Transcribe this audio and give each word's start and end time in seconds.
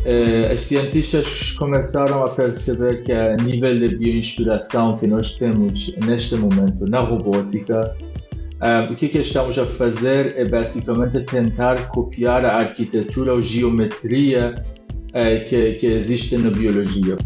Uh, 0.00 0.54
os 0.54 0.62
cientistas 0.62 1.52
começaram 1.58 2.24
a 2.24 2.28
perceber 2.30 3.02
que 3.02 3.12
a 3.12 3.36
nível 3.36 3.78
de 3.78 3.96
bioinspiração 3.96 4.96
que 4.96 5.06
nós 5.06 5.32
temos 5.32 5.94
neste 6.06 6.36
momento 6.36 6.86
na 6.88 7.00
robótica, 7.00 7.94
uh, 8.62 8.90
o 8.90 8.96
que, 8.96 9.08
que 9.08 9.18
estamos 9.18 9.58
a 9.58 9.66
fazer 9.66 10.34
é 10.38 10.46
basicamente 10.46 11.20
tentar 11.24 11.88
copiar 11.88 12.46
a 12.46 12.56
arquitetura 12.56 13.34
ou 13.34 13.42
geometria 13.42 14.54
uh, 15.08 15.44
que, 15.46 15.72
que 15.72 15.86
existe 15.86 16.34
na 16.38 16.50
biologia. 16.50 17.18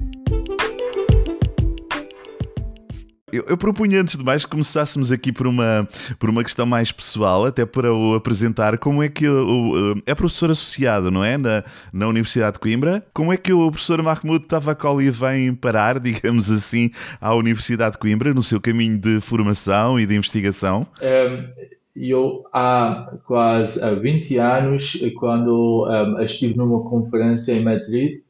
Eu, 3.35 3.45
eu 3.48 3.57
propunha 3.59 4.01
antes 4.01 4.16
de 4.16 4.23
mais 4.23 4.45
que 4.45 4.51
começássemos 4.53 5.11
aqui 5.11 5.32
por 5.32 5.48
uma, 5.48 5.89
por 6.21 6.30
uma 6.30 6.45
questão 6.45 6.64
mais 6.64 6.93
pessoal, 6.93 7.45
até 7.45 7.66
para 7.66 7.93
o 7.93 8.14
apresentar. 8.14 8.79
Como 8.79 9.03
é 9.03 9.09
que 9.09 9.29
o, 9.29 10.01
é 10.07 10.14
professor 10.14 10.53
associado, 10.53 11.10
não 11.10 11.24
é? 11.24 11.37
Na, 11.37 11.65
na 11.93 12.07
Universidade 12.07 12.55
de 12.55 12.60
Coimbra. 12.60 13.05
Como 13.12 13.33
é 13.33 13.37
que 13.37 13.52
o 13.52 13.69
professor 13.73 14.01
Mahmoud 14.01 14.47
Tavakoli 14.47 15.10
vem 15.10 15.52
parar, 15.52 15.98
digamos 16.01 16.48
assim, 16.48 16.93
à 17.20 17.34
Universidade 17.34 17.93
de 17.93 17.98
Coimbra 17.98 18.33
no 18.33 18.43
seu 18.43 18.60
caminho 18.60 18.98
de 18.98 19.20
formação 19.20 19.98
e 19.98 20.07
de 20.07 20.15
investigação? 20.15 20.87
Um, 21.02 21.74
eu 21.96 22.45
há 22.52 23.16
quase 23.27 23.80
20 23.96 24.38
anos, 24.38 24.96
quando 25.19 25.88
um, 25.88 26.21
estive 26.23 26.57
numa 26.57 26.88
conferência 26.88 27.52
em 27.52 27.65
Madrid, 27.65 28.21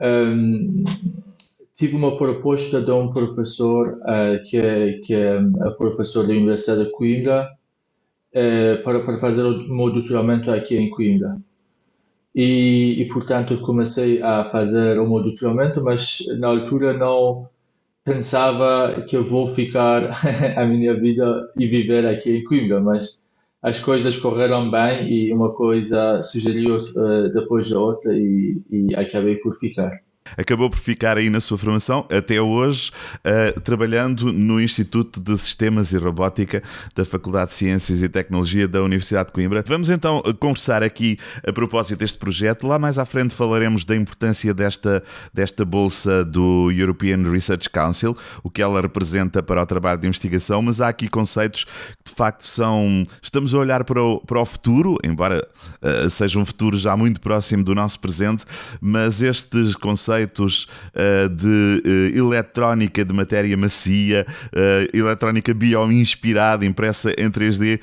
um, 0.00 0.84
tive 1.80 1.96
uma 1.96 2.14
proposta 2.14 2.78
de 2.78 2.90
um 2.90 3.10
professor 3.10 3.98
uh, 4.02 4.42
que, 4.44 4.58
é, 4.58 5.00
é 5.00 5.70
professor 5.78 6.26
da 6.26 6.34
Universidade 6.34 6.84
de 6.84 6.90
Coimbra 6.90 7.50
uh, 8.34 8.82
para, 8.84 9.00
para 9.00 9.18
fazer 9.18 9.42
o 9.42 9.66
meu 9.66 9.90
doutoramento 9.90 10.50
aqui 10.50 10.76
em 10.76 10.90
Coimbra. 10.90 11.38
E, 12.34 13.00
e, 13.00 13.08
portanto 13.08 13.58
comecei 13.62 14.22
a 14.22 14.44
fazer 14.44 15.00
o 15.00 15.08
meu 15.08 15.22
doutoramento, 15.22 15.82
mas 15.82 16.18
na 16.38 16.48
altura 16.48 16.92
não 16.92 17.48
pensava 18.04 19.02
que 19.08 19.16
eu 19.16 19.24
vou 19.24 19.48
ficar 19.48 20.02
a 20.58 20.66
minha 20.66 20.92
vida 21.00 21.50
e 21.58 21.66
viver 21.66 22.06
aqui 22.06 22.36
em 22.36 22.44
Coimbra, 22.44 22.78
mas 22.78 23.18
as 23.62 23.80
coisas 23.80 24.18
correram 24.18 24.70
bem 24.70 25.10
e 25.10 25.32
uma 25.32 25.54
coisa 25.54 26.22
sugeriu 26.22 26.76
uh, 26.76 27.32
depois 27.32 27.70
da 27.70 27.80
outra 27.80 28.12
e, 28.14 28.60
e 28.70 28.94
acabei 28.94 29.36
por 29.36 29.56
ficar 29.56 29.98
acabou 30.36 30.70
por 30.70 30.78
ficar 30.78 31.18
aí 31.18 31.30
na 31.30 31.40
sua 31.40 31.58
formação, 31.58 32.06
até 32.10 32.40
hoje, 32.40 32.90
uh, 33.24 33.60
trabalhando 33.60 34.32
no 34.32 34.60
Instituto 34.60 35.20
de 35.20 35.36
Sistemas 35.38 35.92
e 35.92 35.96
Robótica 35.96 36.62
da 36.94 37.04
Faculdade 37.04 37.50
de 37.50 37.56
Ciências 37.56 38.02
e 38.02 38.08
Tecnologia 38.08 38.68
da 38.68 38.82
Universidade 38.82 39.28
de 39.28 39.32
Coimbra. 39.32 39.64
Vamos 39.66 39.90
então 39.90 40.22
conversar 40.38 40.82
aqui 40.82 41.18
a 41.46 41.52
propósito 41.52 41.98
deste 41.98 42.18
projeto. 42.18 42.66
Lá 42.66 42.78
mais 42.78 42.98
à 42.98 43.04
frente 43.04 43.34
falaremos 43.34 43.84
da 43.84 43.96
importância 43.96 44.52
desta, 44.54 45.02
desta 45.32 45.64
bolsa 45.64 46.24
do 46.24 46.70
European 46.70 47.30
Research 47.30 47.68
Council, 47.70 48.16
o 48.42 48.50
que 48.50 48.62
ela 48.62 48.80
representa 48.80 49.42
para 49.42 49.62
o 49.62 49.66
trabalho 49.66 50.00
de 50.00 50.06
investigação, 50.06 50.62
mas 50.62 50.80
há 50.80 50.88
aqui 50.88 51.08
conceitos 51.08 51.64
que 51.64 52.10
de 52.10 52.14
facto 52.14 52.44
são. 52.44 53.06
Estamos 53.22 53.54
a 53.54 53.58
olhar 53.58 53.84
para 53.84 54.02
o, 54.02 54.20
para 54.20 54.40
o 54.40 54.44
futuro, 54.44 54.96
embora 55.04 55.46
uh, 55.82 56.10
seja 56.10 56.38
um 56.38 56.44
futuro 56.44 56.76
já 56.76 56.96
muito 56.96 57.20
próximo 57.20 57.64
do 57.64 57.74
nosso 57.74 57.98
presente, 57.98 58.44
mas 58.80 59.22
estes 59.22 59.74
conceitos 59.74 60.19
conceitos 60.20 60.68
uh, 60.94 61.28
de 61.28 61.82
uh, 62.16 62.18
eletrónica 62.18 63.04
de 63.04 63.12
matéria 63.14 63.56
macia, 63.56 64.26
uh, 64.28 64.96
eletrónica 64.96 65.54
bioinspirada, 65.54 66.64
impressa 66.66 67.10
em 67.18 67.30
3D. 67.30 67.80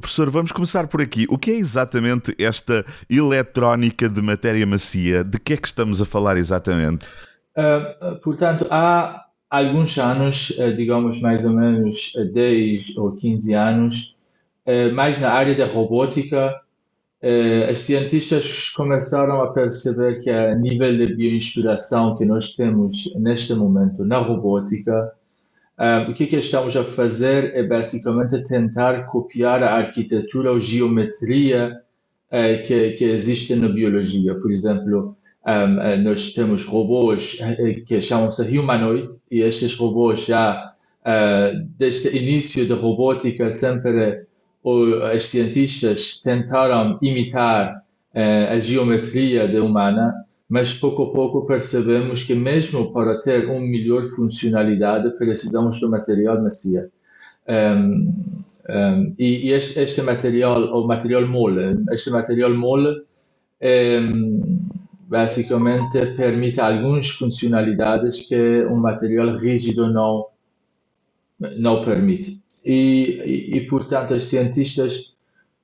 Professor, 0.00 0.30
vamos 0.30 0.52
começar 0.52 0.86
por 0.86 1.00
aqui. 1.00 1.26
O 1.28 1.38
que 1.38 1.50
é 1.50 1.54
exatamente 1.54 2.34
esta 2.38 2.84
eletrónica 3.08 4.08
de 4.08 4.22
matéria 4.22 4.66
macia? 4.66 5.24
De 5.24 5.38
que 5.38 5.54
é 5.54 5.56
que 5.56 5.66
estamos 5.66 6.00
a 6.00 6.06
falar 6.06 6.36
exatamente? 6.36 7.06
portanto, 8.22 8.66
há 8.70 9.26
alguns 9.50 9.98
anos, 9.98 10.50
digamos 10.74 11.20
mais 11.20 11.44
ou 11.44 11.52
menos 11.52 12.12
10 12.32 12.96
ou 12.96 13.12
15 13.12 13.52
anos, 13.52 14.16
mais 14.94 15.20
na 15.20 15.30
área 15.30 15.54
da 15.54 15.66
robótica, 15.66 16.58
eh, 17.22 17.70
os 17.70 17.78
cientistas 17.78 18.70
começaram 18.70 19.42
a 19.42 19.52
perceber 19.52 20.20
que 20.20 20.28
a 20.28 20.56
nível 20.56 20.96
de 20.96 21.14
bioinspiração 21.14 22.16
que 22.16 22.24
nós 22.24 22.56
temos 22.56 23.14
neste 23.14 23.54
momento 23.54 24.04
na 24.04 24.18
robótica, 24.18 25.12
eh, 25.78 26.06
o 26.08 26.14
que, 26.14 26.26
que 26.26 26.36
estamos 26.36 26.76
a 26.76 26.82
fazer 26.82 27.54
é 27.54 27.62
basicamente 27.62 28.42
tentar 28.42 29.06
copiar 29.06 29.62
a 29.62 29.74
arquitetura 29.76 30.50
ou 30.50 30.58
geometria 30.58 31.80
eh, 32.28 32.58
que, 32.58 32.90
que 32.94 33.04
existe 33.04 33.54
na 33.54 33.68
biologia. 33.68 34.34
Por 34.34 34.50
exemplo, 34.50 35.16
nós 36.04 36.32
temos 36.34 36.64
robôs 36.64 37.36
que 37.84 38.00
chamam-se 38.00 38.42
humanoid 38.56 39.10
e 39.28 39.40
estes 39.40 39.74
robôs 39.74 40.24
já 40.24 40.72
desde 41.76 42.08
o 42.08 42.16
início 42.16 42.68
da 42.68 42.76
robótica 42.76 43.50
sempre 43.50 44.24
os 44.62 45.24
cientistas 45.24 46.20
tentaram 46.22 46.98
imitar 47.02 47.82
eh, 48.14 48.48
a 48.50 48.58
geometria 48.58 49.44
humana, 49.62 50.14
mas 50.48 50.72
pouco 50.72 51.04
a 51.04 51.12
pouco 51.12 51.46
percebemos 51.46 52.22
que 52.22 52.34
mesmo 52.34 52.92
para 52.92 53.20
ter 53.22 53.46
uma 53.48 53.60
melhor 53.60 54.06
funcionalidade 54.06 55.10
precisamos 55.16 55.80
do 55.80 55.90
material 55.90 56.40
macia. 56.42 56.90
Um, 57.48 58.12
um, 58.68 59.14
e, 59.18 59.48
e 59.48 59.52
este, 59.52 59.80
este, 59.80 60.02
material, 60.02 60.62
o 60.64 60.86
material 60.86 61.26
mole, 61.26 61.82
este 61.90 62.10
material 62.10 62.54
mole 62.54 63.02
um, 63.60 64.68
basicamente 65.08 66.06
permite 66.16 66.60
algumas 66.60 67.08
funcionalidades 67.08 68.20
que 68.28 68.64
um 68.66 68.76
material 68.76 69.36
rígido 69.38 69.92
não, 69.92 70.26
não 71.58 71.84
permite 71.84 72.41
e, 72.64 73.56
e, 73.56 73.66
portanto, 73.68 74.14
os 74.14 74.24
cientistas 74.24 75.14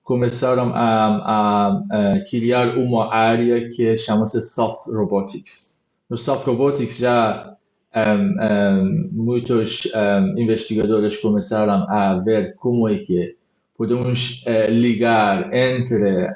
começaram 0.03 0.73
a, 0.75 1.07
a, 1.19 2.15
a 2.15 2.21
criar 2.25 2.79
uma 2.79 3.13
área 3.13 3.69
que 3.69 3.97
chama-se 3.99 4.41
Soft 4.43 4.89
Robotics. 4.89 5.79
No 6.09 6.17
Soft 6.17 6.47
Robotics 6.47 6.97
já 6.97 7.57
um, 7.95 8.37
um, 8.41 9.11
muitos 9.13 9.83
um, 9.95 10.39
investigadores 10.39 11.17
começaram 11.19 11.89
a 11.91 12.19
ver 12.21 12.55
como 12.57 12.89
é 12.89 12.99
que 12.99 13.37
podemos 13.77 14.45
uh, 14.47 14.71
ligar 14.71 15.53
entre 15.55 16.33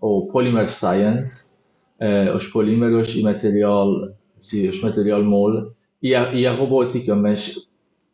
o 0.00 0.26
Polymer 0.32 0.68
Science, 0.68 1.54
uh, 2.00 2.34
os 2.34 2.46
polímeros 2.48 3.14
e 3.14 3.22
material, 3.22 4.12
sim, 4.38 4.68
os 4.68 4.80
material 4.82 5.22
mole, 5.22 5.70
e 6.02 6.14
a, 6.14 6.32
e 6.34 6.46
a 6.46 6.52
robótica, 6.52 7.14
mas 7.14 7.63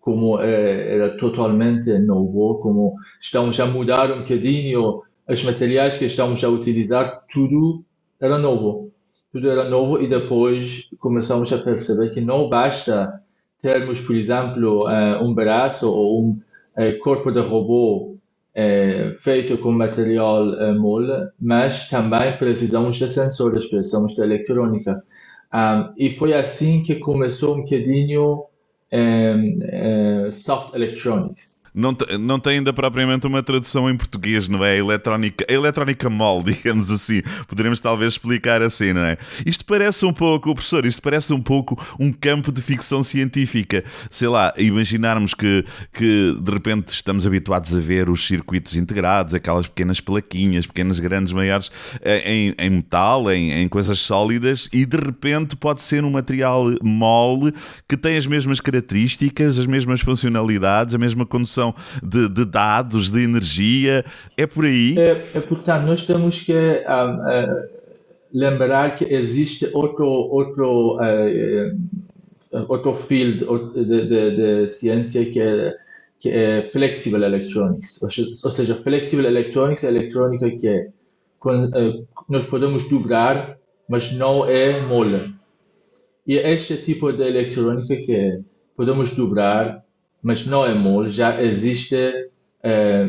como 0.01 0.41
é, 0.41 0.95
era 0.95 1.17
totalmente 1.17 1.97
novo, 1.99 2.59
como 2.61 2.95
estamos 3.21 3.59
a 3.61 3.67
mudar 3.67 4.11
um 4.11 4.21
bocadinho 4.21 5.03
os 5.29 5.45
materiais 5.45 5.97
que 5.97 6.07
estamos 6.07 6.43
a 6.43 6.49
utilizar, 6.49 7.25
tudo 7.31 7.85
era 8.21 8.37
novo. 8.37 8.91
Tudo 9.33 9.49
era 9.49 9.69
novo 9.69 10.03
e 10.03 10.09
depois 10.09 10.89
começamos 10.99 11.53
a 11.53 11.59
perceber 11.59 12.11
que 12.11 12.21
não 12.21 12.49
basta 12.49 13.23
termos, 13.63 14.01
por 14.01 14.17
exemplo, 14.17 14.89
eh, 14.89 15.23
um 15.23 15.33
braço 15.33 15.89
ou 15.89 16.21
um 16.21 16.41
eh, 16.77 16.93
corpo 16.95 17.31
de 17.31 17.41
robô 17.41 18.17
feito 19.19 19.57
com 19.59 19.71
material 19.71 20.45
mole, 20.75 21.29
mas 21.41 21.89
também 21.89 22.37
precisamos 22.37 22.97
de 22.97 23.09
sensores, 23.09 23.67
precisamos 23.67 24.15
de 24.15 24.23
eletrônica. 24.23 25.03
e 25.97 26.11
foi 26.11 26.35
assim 26.35 26.83
que 26.83 26.97
começou 26.97 27.55
um 27.55 27.63
bocadinho 27.63 28.50
um, 28.93 29.63
uh, 29.63 30.31
soft 30.33 30.75
electronics. 30.75 31.60
Não, 31.75 31.97
não 32.19 32.39
tem 32.39 32.55
ainda 32.55 32.73
propriamente 32.73 33.27
uma 33.27 33.43
tradução 33.43 33.89
em 33.89 33.97
português, 33.97 34.49
não 34.49 34.65
é? 34.65 34.77
Eletrónica, 34.77 35.45
eletrónica 35.49 36.11
mol, 36.11 36.43
digamos 36.45 36.91
assim. 36.91 37.23
Poderemos 37.47 37.81
talvez 37.81 38.15
explicar 38.15 38.63
assim, 38.63 38.93
não 38.93 39.03
é? 39.03 39.17
Isto 39.47 39.65
parece 39.65 40.05
um 40.05 40.13
pouco, 40.13 40.55
professor, 40.55 40.85
isto 40.85 41.01
parece 41.01 41.33
um 41.33 41.41
pouco 41.41 41.81
um 41.99 42.13
campo 42.13 42.51
de 42.51 42.61
ficção 42.61 43.03
científica. 43.03 43.85
Sei 44.11 44.29
lá, 44.29 44.53
imaginarmos 44.57 45.35
que, 45.35 45.65
que 45.93 46.37
de 46.41 46.53
repente 46.53 46.89
estamos 46.93 47.27
habituados 47.27 47.75
a 47.75 47.81
ver 47.81 48.09
os 48.09 48.27
circuitos 48.27 48.77
integrados, 48.77 49.35
aquelas 49.35 49.67
pequenas 49.67 50.01
plaquinhas, 50.01 50.67
pequenas, 50.67 50.99
grandes, 50.99 51.33
maiores, 51.33 51.71
eh, 52.03 52.23
em, 52.33 52.55
em 52.59 52.71
metal, 52.71 53.31
em, 53.31 53.53
em 53.53 53.69
coisas 53.69 54.01
sólidas, 54.01 54.69
e 54.73 54.85
de 54.85 54.97
repente 54.97 55.57
pode 55.57 55.83
ser 55.83 56.05
um 56.05 56.11
material 56.11 56.65
mole 56.83 57.53
que 57.89 57.97
tem 57.97 58.17
as 58.17 58.27
mesmas 58.27 58.61
características, 58.61 59.59
as 59.59 59.67
mesmas 59.67 60.01
funcionalidades, 60.01 60.95
a 60.95 60.99
mesma 60.99 61.25
condução 61.25 61.60
de, 62.03 62.29
de 62.29 62.45
dados, 62.45 63.11
de 63.11 63.23
energia, 63.23 64.05
é 64.37 64.47
por 64.47 64.65
aí? 64.65 64.95
É, 64.99 65.23
é 65.35 65.41
portanto, 65.41 65.87
nós 65.87 66.05
temos 66.05 66.41
que 66.41 66.53
um, 66.53 66.57
uh, 66.57 67.69
lembrar 68.33 68.95
que 68.95 69.05
existe 69.05 69.69
outro, 69.73 70.07
outro, 70.07 70.97
uh, 70.97 72.65
outro 72.69 72.95
field 72.95 73.45
de, 73.75 73.85
de, 73.85 74.37
de, 74.37 74.69
ciência 74.69 75.25
que 75.25 75.41
é, 75.41 75.77
que 76.19 76.31
é 76.31 76.63
Flexible 76.63 77.25
Electronics, 77.25 78.03
ou 78.03 78.51
seja, 78.51 78.75
Flexible 78.75 79.27
Electronics 79.27 79.85
é 79.85 79.89
eletrônica 79.89 80.51
que 80.51 80.69
é, 80.69 80.89
uh, 81.45 82.07
nós 82.29 82.45
podemos 82.47 82.89
dobrar 82.89 83.61
mas 83.91 84.13
não 84.13 84.47
é 84.47 84.81
mole. 84.81 85.35
E 86.25 86.37
este 86.37 86.77
tipo 86.77 87.13
de 87.13 87.25
eletrônica 87.25 87.97
que 87.97 88.15
é, 88.15 88.41
podemos 88.77 89.11
dobrar, 89.17 89.85
mas 90.23 90.47
não 90.47 90.65
é 90.65 90.75
mole, 90.75 91.11
já 91.11 91.43
existe, 91.43 91.97
eh, 92.63 93.09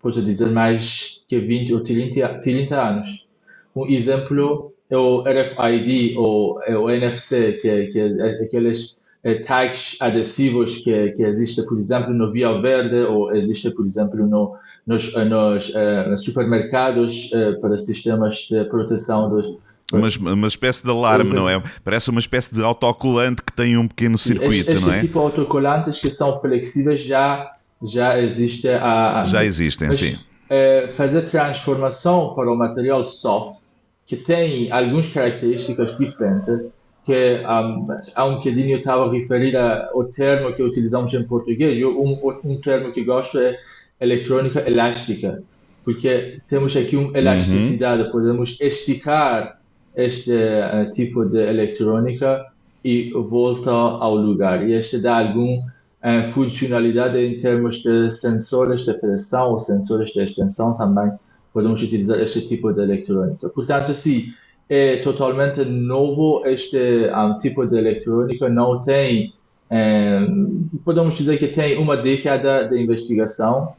posso 0.00 0.22
dizer, 0.22 0.50
mais 0.50 1.22
que 1.28 1.38
20 1.38 1.74
ou 1.74 1.82
30, 1.82 2.40
30 2.40 2.80
anos. 2.80 3.28
Um 3.74 3.86
exemplo 3.86 4.72
é 4.90 4.96
o 4.96 5.22
RFID 5.22 6.16
ou 6.16 6.62
é 6.62 6.76
o 6.76 6.90
NFC, 6.90 7.54
que, 7.54 7.86
que 7.86 7.98
é 7.98 8.42
aqueles 8.42 8.96
eh, 9.24 9.36
tags 9.36 9.96
adesivos 10.00 10.78
que, 10.78 11.12
que 11.12 11.22
existe, 11.22 11.62
por 11.66 11.78
exemplo, 11.78 12.12
no 12.12 12.30
Via 12.30 12.60
Verde 12.60 12.96
ou 12.96 13.34
existe, 13.34 13.70
por 13.70 13.86
exemplo, 13.86 14.26
no, 14.26 14.54
nos, 14.86 15.12
nos 15.14 15.70
uh, 15.70 16.16
supermercados 16.18 17.30
para 17.60 17.78
sistemas 17.78 18.46
de 18.48 18.64
proteção 18.66 19.28
dos, 19.28 19.58
uma, 19.92 20.32
uma 20.32 20.46
espécie 20.46 20.82
de 20.82 20.90
alarme, 20.90 21.32
não 21.32 21.48
é? 21.48 21.62
Parece 21.84 22.10
uma 22.10 22.18
espécie 22.18 22.52
de 22.54 22.62
autocolante 22.62 23.42
que 23.42 23.52
tem 23.52 23.76
um 23.76 23.86
pequeno 23.86 24.18
circuito, 24.18 24.70
este, 24.70 24.84
não 24.84 24.92
é? 24.92 24.96
Este 24.96 25.06
tipo 25.06 25.18
de 25.18 25.24
autocolantes 25.24 25.98
que 25.98 26.10
são 26.10 26.40
flexíveis 26.40 27.00
já, 27.00 27.54
já 27.82 28.20
existe 28.20 28.68
há 28.68 29.24
Já 29.24 29.44
existem, 29.44 29.88
mas, 29.88 29.98
sim. 29.98 30.18
É, 30.48 30.88
fazer 30.96 31.22
transformação 31.22 32.34
para 32.34 32.50
o 32.50 32.56
material 32.56 33.04
soft, 33.04 33.60
que 34.06 34.16
tem 34.16 34.70
algumas 34.70 35.06
características 35.06 35.96
diferentes, 35.96 36.66
que 37.04 37.40
um, 37.44 37.86
há 38.14 38.24
um 38.24 38.34
bocadinho 38.36 38.70
eu 38.72 38.78
estava 38.78 39.06
a 39.06 39.12
referir 39.12 39.56
ao 39.56 40.04
termo 40.04 40.52
que 40.52 40.62
utilizamos 40.62 41.14
em 41.14 41.22
português. 41.22 41.78
Eu, 41.78 42.00
um, 42.00 42.18
um 42.44 42.60
termo 42.60 42.92
que 42.92 43.04
gosto 43.04 43.38
é 43.38 43.56
eletrônica 44.00 44.68
elástica, 44.68 45.42
porque 45.84 46.40
temos 46.48 46.76
aqui 46.76 46.96
uma 46.96 47.16
elasticidade, 47.16 48.02
uhum. 48.02 48.10
podemos 48.10 48.58
esticar 48.60 49.60
este 49.96 50.32
tipo 50.92 51.24
de 51.24 51.38
eletrônica 51.38 52.44
e 52.84 53.10
volta 53.12 53.70
ao 53.70 54.14
lugar. 54.14 54.68
E 54.68 54.72
este 54.74 54.98
dá 54.98 55.18
alguma 55.18 55.74
funcionalidade 56.32 57.18
em 57.18 57.38
termos 57.40 57.82
de 57.82 58.10
sensores 58.10 58.84
de 58.84 58.94
pressão 58.94 59.52
ou 59.52 59.58
sensores 59.58 60.10
de 60.12 60.22
extensão 60.22 60.76
também. 60.76 61.10
Podemos 61.52 61.82
utilizar 61.82 62.20
este 62.20 62.46
tipo 62.46 62.72
de 62.72 62.82
eletrônica. 62.82 63.48
Portanto, 63.48 63.92
sim, 63.94 64.32
é 64.68 64.96
totalmente 64.96 65.64
novo 65.64 66.42
este 66.44 66.76
um, 66.76 67.32
eh, 67.32 67.38
tipo 67.40 67.66
de 67.66 67.76
eletrônica, 67.78 68.48
não 68.48 68.82
tem, 68.82 69.32
podemos 70.84 71.16
dizer 71.16 71.38
que 71.38 71.48
tem 71.48 71.78
uma 71.78 71.96
década 71.96 72.68
de 72.68 72.80
investigação, 72.80 73.74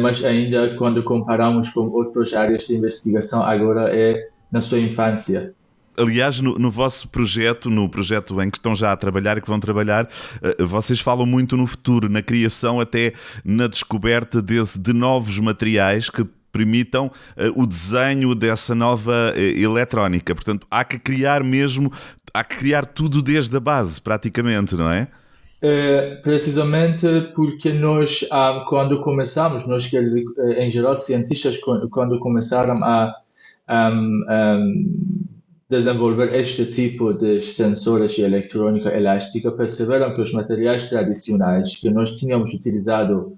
mas 0.00 0.24
ainda 0.24 0.76
quando 0.76 1.02
comparamos 1.02 1.68
com 1.70 1.88
outras 1.88 2.32
áreas 2.32 2.64
de 2.66 2.74
investigação, 2.74 3.42
agora 3.42 3.88
é 3.94 4.28
na 4.54 4.60
sua 4.60 4.78
infância. 4.78 5.52
Aliás, 5.98 6.40
no, 6.40 6.56
no, 6.58 6.70
vosso 6.70 7.08
projeto, 7.08 7.68
no 7.68 7.88
projeto 7.88 8.40
em 8.40 8.48
que 8.48 8.56
estão 8.56 8.72
já 8.72 8.92
a 8.92 8.96
trabalhar 8.96 9.36
e 9.36 9.40
que 9.40 9.48
vão 9.48 9.58
trabalhar, 9.58 10.04
uh, 10.06 10.66
vocês 10.66 11.00
falam 11.00 11.26
muito 11.26 11.56
no 11.56 11.66
futuro, 11.66 12.08
na 12.08 12.22
criação, 12.22 12.80
até 12.80 13.12
na 13.44 13.66
descoberta 13.66 14.40
desse, 14.40 14.78
de 14.78 14.92
novos 14.92 15.40
materiais 15.40 16.08
que 16.08 16.24
permitam 16.52 17.06
uh, 17.06 17.60
o 17.60 17.66
desenho 17.66 18.32
dessa 18.32 18.76
nova 18.76 19.32
uh, 19.36 19.38
eletrónica. 19.38 20.34
Portanto, 20.36 20.68
há 20.70 20.84
que 20.84 21.00
criar 21.00 21.42
mesmo, 21.42 21.92
há 22.32 22.44
que 22.44 22.56
criar 22.58 22.86
tudo 22.86 23.20
desde 23.20 23.56
a 23.56 23.60
base, 23.60 24.00
praticamente, 24.00 24.76
não 24.76 24.88
é? 24.90 25.08
É, 25.60 26.16
precisamente 26.16 27.06
porque 27.34 27.72
nós, 27.72 28.26
ah, 28.30 28.64
quando 28.68 29.00
começamos, 29.00 29.66
nós, 29.66 29.90
em 30.58 30.70
geral, 30.70 30.98
cientistas, 30.98 31.56
quando 31.90 32.18
começaram 32.18 32.84
a 32.84 33.14
um, 33.68 34.24
um, 34.28 35.24
desenvolver 35.68 36.34
este 36.34 36.66
tipo 36.66 37.12
de 37.14 37.40
sensores 37.40 38.12
de 38.12 38.22
eletrônica 38.22 38.90
elástica, 38.90 39.50
perceberam 39.50 40.14
que 40.14 40.20
os 40.20 40.32
materiais 40.32 40.88
tradicionais 40.88 41.76
que 41.76 41.90
nós 41.90 42.14
tínhamos 42.16 42.52
utilizado 42.52 43.36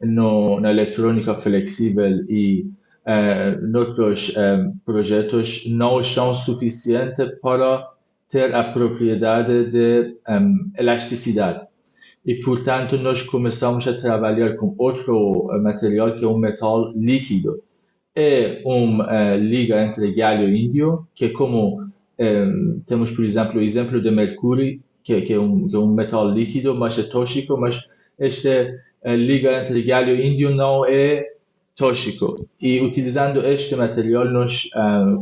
no, 0.00 0.58
na 0.60 0.70
eletrônica 0.70 1.34
flexível 1.34 2.24
e 2.28 2.66
uh, 3.06 3.66
noutros 3.66 4.32
projetos 4.84 5.64
não 5.68 6.02
são 6.02 6.34
suficientes 6.34 7.38
para 7.42 7.86
ter 8.30 8.54
a 8.54 8.64
propriedade 8.72 9.70
de 9.70 10.16
um, 10.28 10.70
elasticidade. 10.78 11.66
E, 12.24 12.36
portanto, 12.36 12.96
nós 12.96 13.22
começamos 13.22 13.86
a 13.88 13.94
trabalhar 13.94 14.56
com 14.56 14.74
outro 14.78 15.48
material 15.62 16.16
que 16.16 16.24
é 16.24 16.28
um 16.28 16.38
metal 16.38 16.92
líquido 16.92 17.62
é 18.14 18.62
uma 18.64 19.06
uh, 19.06 19.38
liga 19.38 19.82
entre 19.82 20.12
galho 20.12 20.48
e 20.48 20.64
índio, 20.64 21.06
que 21.14 21.26
é 21.26 21.28
como 21.30 21.80
um, 21.80 21.90
eh, 22.18 22.46
temos, 22.86 23.10
por 23.10 23.24
exemplo, 23.24 23.58
o 23.58 23.62
exemplo 23.62 24.00
de 24.00 24.10
mercúrio, 24.10 24.80
que, 25.02 25.20
que, 25.22 25.32
é, 25.32 25.40
um, 25.40 25.68
que 25.68 25.76
é 25.76 25.78
um 25.78 25.92
metal 25.94 26.28
líquido, 26.28 26.74
mas 26.74 26.98
é 26.98 27.02
tóxico, 27.04 27.56
mas 27.56 27.88
esta 28.18 28.78
liga 29.06 29.62
entre 29.62 29.82
galho 29.82 30.14
e 30.14 30.26
índio 30.26 30.54
não 30.54 30.84
é 30.84 31.24
tóxico. 31.74 32.46
E 32.60 32.80
utilizando 32.82 33.40
este 33.46 33.74
material, 33.74 34.26
nós 34.26 34.68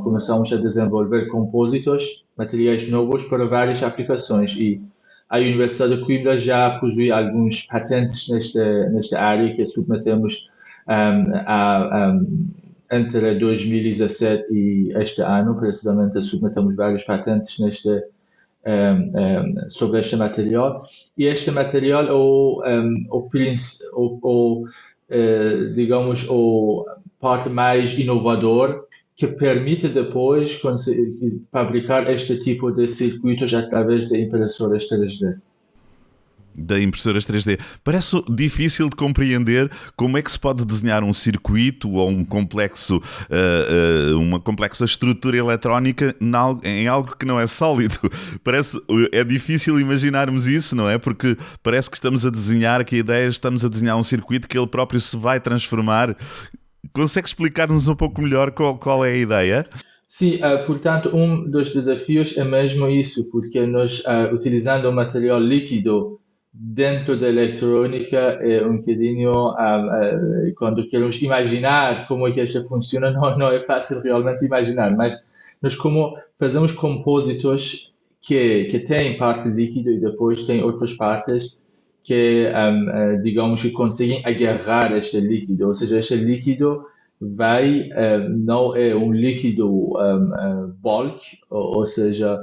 começamos 0.03 0.53
a 0.53 0.57
desenvolver 0.57 1.29
compósitos, 1.29 2.25
materiais 2.37 2.89
novos 2.91 3.23
para 3.27 3.47
várias 3.47 3.81
aplicações. 3.85 4.57
E 4.57 4.83
a 5.29 5.39
Universidade 5.39 5.95
de 5.95 6.05
Coimbra 6.05 6.37
já 6.37 6.79
possui 6.81 7.13
alguns 7.13 7.63
patentes 7.63 8.29
nesta, 8.29 8.89
nesta 8.89 9.21
área 9.21 9.55
que 9.55 9.65
submetemos 9.65 10.49
a, 10.89 12.13
um, 12.13 12.51
entre 12.91 13.35
2017 13.35 14.47
e 14.53 14.93
este 14.95 15.23
ano, 15.23 15.55
precisamente, 15.57 16.21
submetemos 16.23 16.75
vários 16.75 17.05
patentes 17.05 17.59
neste, 17.59 17.89
um, 18.67 19.63
um, 19.65 19.71
sobre 19.71 20.01
este 20.01 20.17
material. 20.17 20.83
E 21.17 21.27
este 21.27 21.51
material, 21.51 22.09
o, 22.11 22.63
um, 22.67 23.07
o, 23.11 23.29
o, 23.95 24.19
o 24.23 24.65
uh, 24.65 25.75
digamos, 25.75 26.27
o 26.29 26.87
parte 27.21 27.49
mais 27.49 27.99
inovador 27.99 28.87
que 29.17 29.27
permite 29.27 29.89
depois 29.89 30.61
fabricar 31.51 32.09
este 32.09 32.37
tipo 32.37 32.71
de 32.71 32.87
circuitos 32.87 33.53
através 33.53 34.09
de 34.09 34.23
impressoras 34.23 34.85
3D 34.89 35.41
da 36.59 36.81
impressoras 36.81 37.25
3D. 37.25 37.59
Parece 37.85 38.23
difícil 38.29 38.89
de 38.89 38.97
compreender 38.97 39.71
como 39.97 40.19
é 40.19 40.23
que 40.23 40.31
se 40.31 40.39
pode 40.39 40.65
desenhar 40.65 41.05
um 41.05 41.15
circuito 41.15 41.91
ou 41.91 42.09
um 42.09 42.25
complexo, 42.25 42.97
uh, 42.97 44.15
uh, 44.15 44.21
uma 44.21 44.41
complexa 44.41 44.85
estrutura 44.85 45.37
eletrónica 45.37 46.15
em 46.65 46.89
algo 46.89 47.17
que 47.17 47.25
não 47.25 47.39
é 47.39 47.47
sólido. 47.47 47.99
Parece, 48.43 48.81
é 49.13 49.23
difícil 49.23 49.79
imaginarmos 49.79 50.47
isso, 50.47 50.75
não 50.75 50.89
é? 50.89 50.99
Porque 50.99 51.37
parece 51.63 51.91
que 51.91 51.97
estamos 51.97 52.25
a 52.25 52.31
desenhar, 52.31 52.85
que 52.85 52.97
a 52.97 52.99
ideia 52.99 53.27
é 53.27 53.29
estamos 53.29 53.65
a 53.65 53.69
desenhar 53.69 53.97
um 53.97 54.05
circuito 54.05 54.49
que 54.49 54.57
ele 54.57 54.67
próprio 54.67 55.01
se 55.01 55.17
vai 55.17 55.41
transformar. 55.41 56.17
Consegue 56.93 57.29
explicar-nos 57.29 57.89
um 57.89 57.95
pouco 57.95 58.23
melhor 58.23 58.51
qual, 58.51 58.79
qual 58.79 59.05
é 59.05 59.13
a 59.13 59.17
ideia? 59.17 59.67
Sim, 60.07 60.37
uh, 60.37 60.67
portanto, 60.67 61.15
um 61.15 61.49
dos 61.49 61.73
desafios 61.73 62.37
é 62.37 62.45
mesmo 62.45 62.89
isso, 62.89 63.31
porque 63.31 63.67
nós, 63.67 64.03
utilizando 64.33 64.89
o 64.89 64.93
material 64.93 65.39
líquido, 65.39 66.19
dentro 66.61 67.17
da 67.17 67.29
eletrônica 67.29 68.17
é 68.17 68.67
um 68.67 68.79
bocadinho 68.79 69.51
uh, 69.51 69.53
uh, 69.53 70.55
quando 70.57 70.89
queremos 70.89 71.23
imaginar 71.23 72.09
como 72.09 72.27
é 72.27 72.33
que 72.33 72.41
esta 72.41 72.65
funciona 72.65 73.13
não, 73.15 73.39
não 73.39 73.53
é 73.53 73.65
fácil 73.65 74.03
realmente 74.03 74.45
imaginar 74.45 74.91
mas 74.97 75.23
nós 75.63 75.77
como 75.77 76.17
fazemos 76.37 76.73
compósitos 76.73 77.93
que 78.21 78.65
que 78.65 78.81
têm 78.81 79.17
parte 79.17 79.49
líquida 79.49 79.93
e 79.93 80.01
depois 80.01 80.47
tem 80.47 80.61
outras 80.61 80.93
partes 80.95 81.61
que 82.03 82.49
uh, 82.49 83.23
digamos 83.23 83.63
que 83.63 83.71
conseguem 83.71 84.21
agarrar 84.25 84.97
este 84.97 85.21
líquido 85.21 85.69
ou 85.69 85.75
seja 85.75 86.01
este 86.01 86.17
líquido 86.17 86.85
vai 87.21 87.89
não 88.31 88.77
é 88.77 88.95
um 88.95 89.13
líquido 89.13 89.93
bulk 90.81 91.21
ou, 91.51 91.79
ou 91.79 91.87
seja 91.87 92.41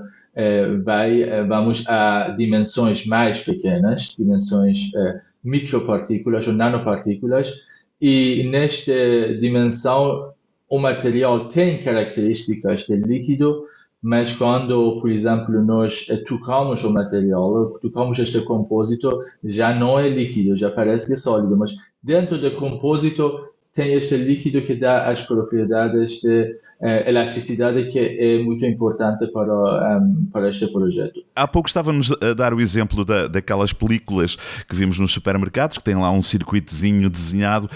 vai, 0.83 1.23
eh, 1.23 1.43
vamos 1.43 1.87
a 1.87 2.29
dimensões 2.29 3.05
mais 3.05 3.39
pequenas, 3.39 4.13
dimensões 4.17 4.91
eh, 4.95 5.21
micropartículas 5.43 6.47
ou 6.47 6.53
nanopartículas, 6.53 7.53
e 8.01 8.47
nesta 8.51 8.93
dimensão 9.39 10.33
o 10.69 10.77
material 10.77 11.47
tem 11.47 11.81
características 11.81 12.85
de 12.85 12.97
líquido, 12.97 13.65
mas 14.01 14.35
quando, 14.35 14.99
por 14.99 15.09
exemplo, 15.09 15.63
nós 15.63 16.05
tocamos 16.27 16.83
o 16.83 16.91
material, 16.91 17.79
tocamos 17.81 18.19
este 18.19 18.41
compósito, 18.41 19.23
já 19.43 19.73
não 19.73 19.99
é 19.99 20.09
líquido, 20.09 20.57
já 20.57 20.69
parece 20.69 21.07
que 21.07 21.13
é 21.13 21.15
sólido, 21.15 21.55
mas 21.55 21.71
dentro 22.03 22.37
do 22.37 22.55
compósito 22.55 23.45
tem 23.73 23.93
este 23.93 24.15
líquido 24.15 24.61
que 24.61 24.75
dá 24.75 25.09
as 25.09 25.21
propriedades 25.21 26.21
de 26.21 26.59
uh, 26.79 27.09
elasticidade 27.09 27.87
que 27.87 27.99
é 27.99 28.43
muito 28.43 28.65
importante 28.65 29.27
para, 29.27 29.99
um, 29.99 30.27
para 30.31 30.49
este 30.49 30.67
projeto. 30.67 31.21
Há 31.35 31.47
pouco 31.47 31.67
estávamos 31.67 32.11
a 32.21 32.33
dar 32.33 32.53
o 32.53 32.61
exemplo 32.61 33.05
da, 33.05 33.27
daquelas 33.27 33.73
películas 33.73 34.35
que 34.67 34.75
vimos 34.75 34.99
nos 34.99 35.11
supermercados, 35.11 35.77
que 35.77 35.83
tem 35.83 35.95
lá 35.95 36.11
um 36.11 36.21
circuitozinho 36.21 37.09
desenhado. 37.09 37.69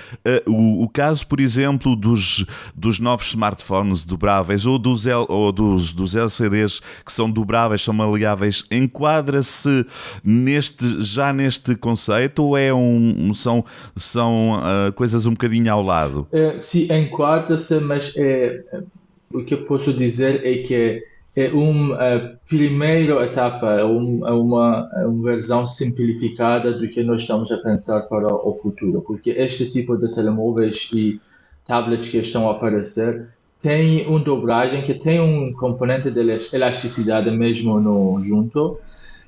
Uh, 0.48 0.52
o, 0.52 0.84
o, 0.84 0.90
caso, 0.90 1.28
por 1.28 1.40
exemplo, 1.40 1.96
dos, 1.96 2.46
dos 2.76 3.00
novos 3.00 3.28
smartphones 3.28 4.06
dobráveis 4.06 4.66
ou 4.66 4.78
dos, 4.78 5.06
L, 5.06 5.26
ou 5.30 5.52
dos, 5.52 5.94
dos 5.94 6.16
LCDs 6.16 6.80
que 7.06 7.12
são 7.12 7.30
dobráveis, 7.30 7.82
são 7.82 7.94
maleáveis, 7.94 8.66
enquadra-se 8.72 9.86
neste, 10.24 11.02
já 11.02 11.32
neste 11.34 11.76
conceito 11.76 12.44
ou 12.44 12.58
é 12.58 12.74
um, 12.74 13.34
são, 13.34 13.64
são 13.96 14.60
uh, 14.60 14.94
coisas 14.94 15.26
um 15.26 15.32
bocadinho 15.32 15.72
ao 15.72 15.82
lado? 15.82 16.28
É, 16.32 16.58
sim, 16.60 16.88
enquadra-se, 16.92 17.80
mas 17.80 18.14
é, 18.16 18.64
o 19.34 19.44
que 19.44 19.54
eu 19.54 19.66
posso 19.66 19.94
dizer 19.94 20.46
é 20.46 20.58
que 20.64 21.04
é 21.36 21.50
uma 21.54 22.38
primeira 22.48 23.24
etapa, 23.24 23.72
é 23.74 23.84
uma, 23.84 24.90
uma 25.06 25.22
versão 25.24 25.66
simplificada 25.66 26.74
do 26.74 26.90
que 26.90 27.04
nós 27.04 27.22
estamos 27.22 27.52
a 27.52 27.58
pensar 27.58 28.02
para 28.02 28.28
o 28.34 28.54
futuro, 28.54 29.02
porque 29.02 29.30
este 29.30 29.70
tipo 29.70 29.96
de 29.96 30.14
telemóveis 30.14 30.90
e 30.94 31.22
tablets 31.66 32.10
que 32.10 32.18
estão 32.18 32.50
a 32.50 32.54
aparecer 32.54 33.30
tem 33.62 34.08
uma 34.08 34.20
dobragem 34.20 34.82
que 34.82 34.94
tem 34.94 35.20
um 35.20 35.54
componente 35.54 36.10
de 36.10 36.20
elasticidade 36.54 37.30
mesmo 37.30 37.80
no 37.80 38.20
junto, 38.22 38.80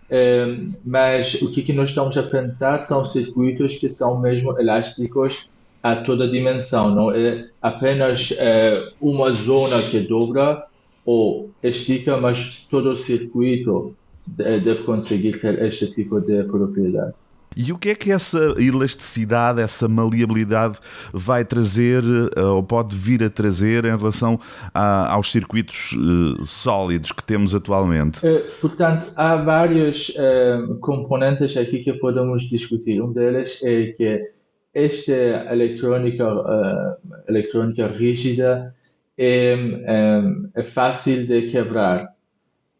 é, 0.09 0.57
mas 0.83 1.35
o 1.35 1.51
que, 1.51 1.61
que 1.61 1.71
nós 1.71 1.89
estamos 1.89 2.17
a 2.17 2.23
pensar 2.23 2.83
são 2.83 3.05
circuitos 3.05 3.75
que 3.75 3.87
são 3.87 4.19
mesmo 4.19 4.59
elásticos 4.59 5.49
a 5.83 5.95
toda 5.97 6.25
a 6.25 6.31
dimensão, 6.31 6.93
não 6.93 7.11
é 7.11 7.45
apenas 7.61 8.33
é, 8.37 8.91
uma 9.01 9.31
zona 9.31 9.81
que 9.83 10.01
dobra 10.01 10.63
ou 11.05 11.49
estica, 11.63 12.17
mas 12.17 12.67
todo 12.69 12.91
o 12.91 12.95
circuito 12.95 13.95
deve 14.27 14.83
conseguir 14.83 15.39
ter 15.39 15.61
este 15.63 15.91
tipo 15.91 16.19
de 16.21 16.43
propriedade. 16.43 17.13
E 17.55 17.73
o 17.73 17.77
que 17.77 17.89
é 17.89 17.95
que 17.95 18.11
essa 18.11 18.55
elasticidade, 18.57 19.61
essa 19.61 19.87
maleabilidade 19.87 20.77
vai 21.11 21.43
trazer 21.43 22.01
eh, 22.35 22.41
ou 22.41 22.63
pode 22.63 22.95
vir 22.95 23.21
a 23.23 23.29
trazer 23.29 23.83
em 23.83 23.97
relação 23.97 24.39
a, 24.73 25.11
aos 25.11 25.29
circuitos 25.31 25.91
uh, 25.91 26.45
sólidos 26.45 27.11
que 27.11 27.21
temos 27.21 27.53
atualmente? 27.53 28.21
Portanto, 28.61 29.11
há 29.17 29.35
vários 29.35 30.09
uh, 30.09 30.75
componentes 30.79 31.57
aqui 31.57 31.79
que 31.79 31.91
podemos 31.91 32.43
discutir. 32.43 33.01
Um 33.01 33.11
deles 33.11 33.59
é 33.61 33.87
que 33.87 34.31
esta 34.73 35.13
eletrônica, 35.51 36.25
uh, 36.25 36.95
eletrônica 37.27 37.87
rígida 37.87 38.73
é, 39.17 39.55
um, 39.55 40.49
é, 40.55 40.63
fácil 40.63 41.27
de 41.27 41.43
quebrar. 41.43 42.13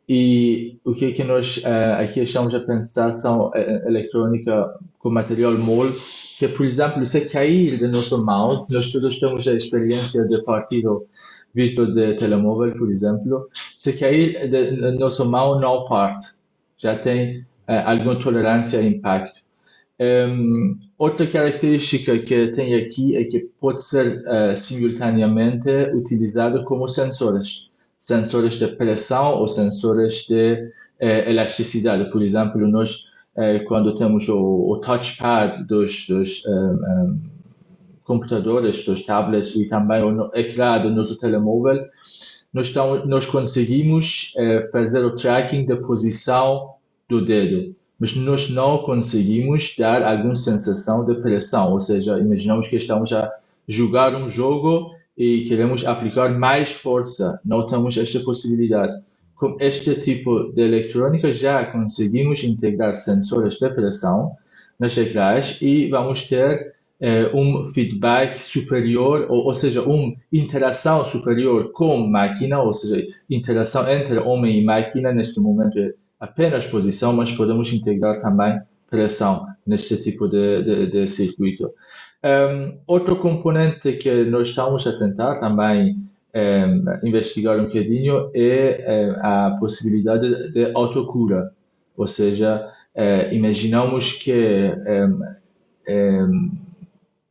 E 0.07 0.79
o 0.83 0.93
que, 0.93 1.05
é 1.05 1.11
que 1.11 1.23
nós 1.23 1.57
uh, 1.57 2.01
aqui 2.01 2.21
estamos 2.21 2.53
a 2.53 2.59
pensar 2.59 3.13
são 3.13 3.51
eletrônica 3.85 4.79
com 4.99 5.09
material 5.09 5.53
mole, 5.53 5.95
que, 6.37 6.47
por 6.47 6.65
exemplo, 6.65 7.05
se 7.05 7.29
cair 7.29 7.79
da 7.79 7.87
nossa 7.87 8.17
mão, 8.17 8.65
nós 8.69 8.91
todos 8.91 9.19
temos 9.19 9.47
a 9.47 9.53
experiência 9.53 10.27
de 10.27 10.41
partido 10.43 11.05
virtual 11.53 11.87
de 11.87 12.15
telemóvel, 12.15 12.73
por 12.77 12.91
exemplo, 12.91 13.49
se 13.77 13.93
cair 13.93 14.49
da 14.49 14.91
nossa 14.93 15.23
mão 15.25 15.59
não 15.59 15.85
parte, 15.85 16.27
já 16.77 16.97
tem 16.97 17.41
uh, 17.67 17.85
alguma 17.85 18.19
tolerância 18.19 18.79
a 18.79 18.83
impacto. 18.83 19.41
Um, 19.99 20.79
outra 21.01 21.25
característica 21.25 22.19
que 22.19 22.49
tem 22.49 22.75
aqui 22.75 23.17
é 23.17 23.23
que 23.23 23.39
pode 23.59 23.83
ser 23.83 24.23
uh, 24.23 24.55
simultaneamente 24.55 25.67
utilizado 25.95 26.63
como 26.63 26.87
sensores, 26.87 27.71
sensores 27.97 28.53
de 28.53 28.67
pressão 28.67 29.33
ou 29.39 29.47
sensores 29.47 30.27
de 30.27 30.53
uh, 31.01 31.27
elasticidade. 31.27 32.11
Por 32.11 32.21
exemplo, 32.21 32.67
nós 32.67 33.07
uh, 33.35 33.65
quando 33.67 33.95
temos 33.95 34.29
o, 34.29 34.37
o 34.37 34.77
touchpad 34.77 35.63
dos, 35.63 36.05
dos 36.07 36.45
um, 36.45 36.51
um, 36.53 37.19
computadores, 38.03 38.85
dos 38.85 39.03
tablets 39.03 39.55
e 39.55 39.67
também 39.67 40.03
o 40.03 40.29
ecrã 40.35 40.79
do 40.79 40.91
nosso 40.91 41.17
telemóvel, 41.17 41.83
nós, 42.53 42.71
nós 43.07 43.25
conseguimos 43.25 44.33
fazer 44.73 45.05
o 45.05 45.15
tracking 45.15 45.65
da 45.65 45.77
posição 45.77 46.75
do 47.09 47.23
dedo 47.23 47.73
mas 48.01 48.15
nós 48.15 48.49
não 48.49 48.79
conseguimos 48.79 49.75
dar 49.77 50.01
alguma 50.01 50.35
sensação 50.35 51.05
de 51.05 51.21
pressão, 51.21 51.73
ou 51.73 51.79
seja, 51.79 52.17
imaginamos 52.17 52.67
que 52.67 52.77
estamos 52.77 53.13
a 53.13 53.31
jogar 53.67 54.15
um 54.15 54.27
jogo 54.27 54.91
e 55.15 55.45
queremos 55.47 55.85
aplicar 55.85 56.29
mais 56.29 56.71
força, 56.71 57.39
não 57.45 57.67
temos 57.67 57.95
esta 57.95 58.19
possibilidade. 58.21 59.03
Com 59.35 59.55
este 59.59 59.93
tipo 59.93 60.51
de 60.51 60.63
eletrônica 60.63 61.31
já 61.31 61.63
conseguimos 61.63 62.43
integrar 62.43 62.97
sensores 62.97 63.59
de 63.59 63.69
pressão 63.69 64.31
nas 64.79 64.97
ecrãs 64.97 65.59
e 65.61 65.87
vamos 65.87 66.23
ter 66.23 66.73
eh, 66.99 67.29
um 67.35 67.65
feedback 67.65 68.39
superior, 68.39 69.27
ou, 69.29 69.45
ou 69.45 69.53
seja, 69.53 69.83
uma 69.83 70.11
interação 70.33 71.05
superior 71.05 71.71
com 71.71 71.97
máquina, 72.07 72.63
ou 72.63 72.73
seja, 72.73 73.05
interação 73.29 73.87
entre 73.87 74.17
homem 74.17 74.59
e 74.59 74.63
máquina 74.63 75.13
neste 75.13 75.39
momento 75.39 75.77
é 75.77 75.93
apenas 76.21 76.67
posição, 76.67 77.11
mas 77.11 77.31
podemos 77.31 77.73
integrar 77.73 78.21
também 78.21 78.61
pressão 78.87 79.47
neste 79.65 79.97
tipo 79.97 80.27
de, 80.27 80.61
de, 80.63 80.91
de 80.91 81.07
circuito. 81.07 81.73
Um, 82.23 82.77
outro 82.85 83.15
componente 83.15 83.93
que 83.93 84.23
nós 84.25 84.49
estamos 84.49 84.85
a 84.85 84.97
tentar 84.97 85.39
também 85.39 85.97
um, 86.35 87.07
investigar 87.07 87.59
um 87.59 87.65
bocadinho 87.65 88.29
é 88.35 89.09
um, 89.17 89.25
a 89.25 89.57
possibilidade 89.59 90.51
de 90.51 90.71
autocura, 90.75 91.51
ou 91.97 92.07
seja, 92.07 92.71
uh, 92.95 93.33
imaginamos 93.33 94.13
que 94.13 94.71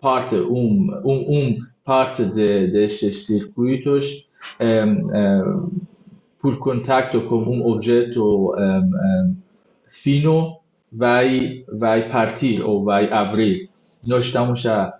parte 0.01 0.35
um, 0.35 0.91
um, 1.05 1.39
um, 1.39 1.59
parte 1.85 2.25
de, 2.25 2.67
destes 2.67 3.27
circuitos 3.27 4.29
com 7.29 7.39
um 7.39 7.67
objeto 7.67 8.55
um, 8.57 8.83
um, 8.83 9.37
fino 9.87 10.59
vai 10.93 11.65
vai 11.73 12.09
partir 12.09 12.63
ou 12.63 12.85
vai 12.85 13.11
abrir. 13.13 13.69
Nós 14.07 14.25
estamos 14.25 14.65
a 14.67 14.99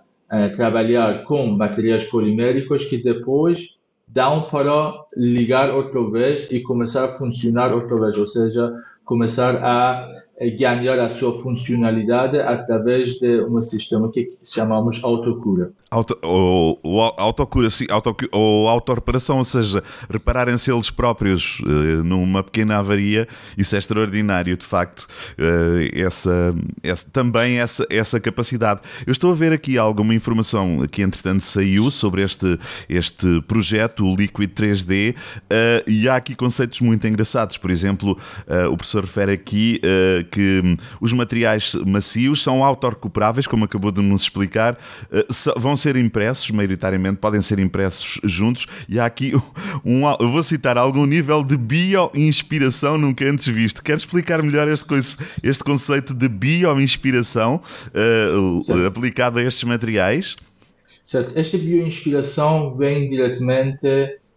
trabalhar 0.55 1.23
com 1.23 1.47
materiais 1.47 2.05
poliméricos 2.05 2.85
que 2.85 2.97
depois 2.97 3.77
dão 4.07 4.43
para 4.43 4.93
ligar 5.15 5.69
outra 5.73 6.09
vez 6.09 6.47
e 6.51 6.61
começar 6.61 7.05
a 7.05 7.11
funcionar 7.13 7.73
outra 7.73 7.99
vez, 7.99 8.17
ou 8.17 8.27
seja, 8.27 8.73
começar 9.03 9.55
a 9.63 10.07
ganhar 10.49 10.99
a 10.99 11.09
sua 11.09 11.37
funcionalidade 11.39 12.39
através 12.39 13.19
de 13.19 13.43
um 13.43 13.61
sistema 13.61 14.11
que 14.11 14.37
chamamos 14.43 14.99
autocura. 15.03 15.71
Auto, 15.93 16.17
ou, 16.21 16.79
ou 16.81 17.01
autocura, 17.17 17.69
sim, 17.69 17.85
auto, 17.89 18.15
ou 18.31 18.69
auto-reparação, 18.69 19.39
ou 19.39 19.43
seja, 19.43 19.83
repararem-se 20.09 20.71
eles 20.71 20.89
próprios 20.89 21.59
uh, 21.59 22.01
numa 22.01 22.41
pequena 22.41 22.77
avaria, 22.77 23.27
isso 23.57 23.75
é 23.75 23.77
extraordinário, 23.77 24.55
de 24.55 24.65
facto, 24.65 25.01
uh, 25.37 25.89
essa, 25.93 26.55
essa, 26.81 27.05
também 27.11 27.59
essa, 27.59 27.85
essa 27.89 28.21
capacidade. 28.21 28.79
Eu 29.05 29.11
estou 29.11 29.31
a 29.31 29.35
ver 29.35 29.51
aqui 29.51 29.77
alguma 29.77 30.15
informação 30.15 30.87
que 30.87 31.01
entretanto 31.01 31.41
saiu 31.41 31.91
sobre 31.91 32.23
este, 32.23 32.57
este 32.87 33.41
projeto, 33.41 34.05
o 34.05 34.15
Liquid 34.15 34.49
3D, 34.49 35.11
uh, 35.11 35.15
eh, 35.49 35.83
e 35.85 36.07
há 36.07 36.15
aqui 36.15 36.35
conceitos 36.35 36.79
muito 36.79 37.05
engraçados, 37.05 37.57
por 37.57 37.69
exemplo, 37.69 38.17
o 38.71 38.77
professor 38.77 39.03
refere 39.03 39.33
aqui 39.33 39.81
que 40.31 40.61
hum, 40.63 40.77
os 40.99 41.11
materiais 41.13 41.75
macios 41.85 42.41
são 42.41 42.63
autorrecuperáveis, 42.63 43.45
como 43.45 43.65
acabou 43.65 43.91
de 43.91 44.01
nos 44.01 44.23
explicar, 44.23 44.77
vão 45.57 45.75
ser 45.75 45.95
impressos, 45.95 46.49
maioritariamente 46.51 47.17
podem 47.17 47.41
ser 47.41 47.59
impressos 47.59 48.19
juntos, 48.23 48.65
e 48.87 48.99
há 48.99 49.05
aqui 49.05 49.33
um, 49.85 50.09
eu 50.19 50.31
vou 50.31 50.41
citar 50.41 50.77
algum 50.77 51.05
nível 51.05 51.43
de 51.43 51.57
bioinspiração 51.57 52.97
nunca 52.97 53.25
antes 53.25 53.47
visto. 53.47 53.83
Quer 53.83 53.97
explicar 53.97 54.41
melhor 54.41 54.67
este, 54.67 54.85
este 55.43 55.63
conceito 55.63 56.13
de 56.13 56.27
bioinspiração 56.27 57.61
uh, 57.93 58.85
aplicado 58.87 59.39
a 59.39 59.43
estes 59.43 59.63
materiais? 59.63 60.37
Certo. 61.03 61.37
Esta 61.37 61.57
bioinspiração 61.57 62.75
vem 62.75 63.09
diretamente, 63.09 63.87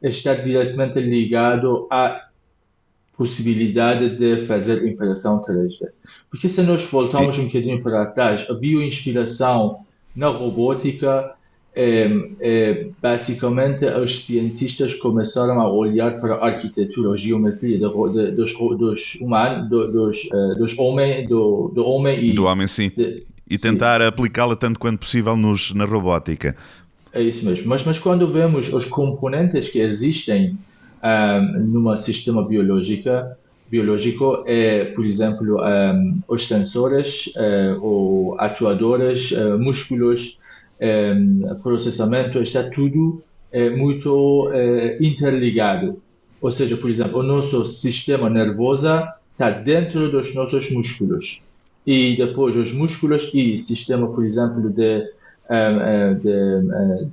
está 0.02 0.34
diretamente 0.34 0.98
ligado 1.00 1.86
à 1.90 2.22
possibilidade 3.16 4.16
de 4.16 4.46
fazer 4.46 4.86
impressão 4.86 5.42
3D. 5.42 5.88
Porque 6.30 6.48
se 6.48 6.62
nós 6.62 6.84
voltarmos 6.84 7.38
um 7.38 7.46
bocadinho 7.46 7.82
para 7.82 8.06
trás, 8.06 8.48
a 8.50 8.54
bioinspiração 8.54 9.84
na 10.14 10.28
robótica 10.28 11.34
é, 11.76 12.08
é, 12.40 12.86
basicamente 13.02 13.84
os 13.84 14.24
cientistas 14.24 14.94
começaram 14.94 15.60
a 15.60 15.68
olhar 15.68 16.20
para 16.20 16.34
a 16.36 16.46
arquitetura, 16.46 17.10
a 17.10 17.16
geometria 17.16 17.78
do, 17.78 18.08
dos, 18.32 18.52
dos 18.78 19.14
humanos, 19.20 19.68
do, 19.68 19.90
dos, 19.90 20.24
uh, 20.26 20.54
dos 20.56 20.78
homens, 20.78 21.28
do, 21.28 21.72
do 21.74 21.84
homem 21.84 22.30
e 22.30 22.32
do 22.32 22.44
homem 22.44 22.68
sim, 22.68 22.92
de, 22.96 23.24
e 23.50 23.58
tentar 23.58 24.00
aplicá-la 24.00 24.54
tanto 24.54 24.78
quanto 24.78 25.00
possível 25.00 25.36
nos, 25.36 25.74
na 25.74 25.84
robótica. 25.84 26.56
É 27.12 27.22
isso 27.22 27.44
mesmo. 27.44 27.68
Mas, 27.68 27.84
mas 27.84 27.98
quando 27.98 28.32
vemos 28.32 28.72
os 28.72 28.86
componentes 28.86 29.68
que 29.68 29.80
existem 29.80 30.56
um, 31.04 31.58
numa 31.66 31.96
sistema 31.96 32.42
biológico, 32.46 33.10
biológico 33.70 34.42
é, 34.46 34.86
por 34.86 35.04
exemplo, 35.04 35.60
um, 35.60 36.20
os 36.26 36.48
sensores 36.48 37.26
uh, 37.36 37.78
ou 37.82 38.40
atuadores, 38.40 39.30
uh, 39.32 39.58
músculos, 39.58 40.40
um, 40.80 41.54
processamento, 41.62 42.38
está 42.38 42.62
tudo 42.70 43.22
uh, 43.52 43.76
muito 43.76 44.50
interligado. 45.00 46.02
Ou 46.40 46.50
seja, 46.50 46.76
por 46.76 46.90
exemplo, 46.90 47.20
o 47.20 47.22
nosso 47.22 47.64
sistema 47.64 48.28
nervoso 48.28 49.02
está 49.32 49.50
dentro 49.50 50.10
dos 50.10 50.34
nossos 50.34 50.70
músculos. 50.70 51.42
E 51.86 52.16
depois 52.16 52.56
os 52.56 52.72
músculos 52.72 53.30
e 53.32 53.56
sistema, 53.56 54.06
por 54.08 54.24
exemplo, 54.24 54.70
de, 54.70 55.04
de 56.20 57.08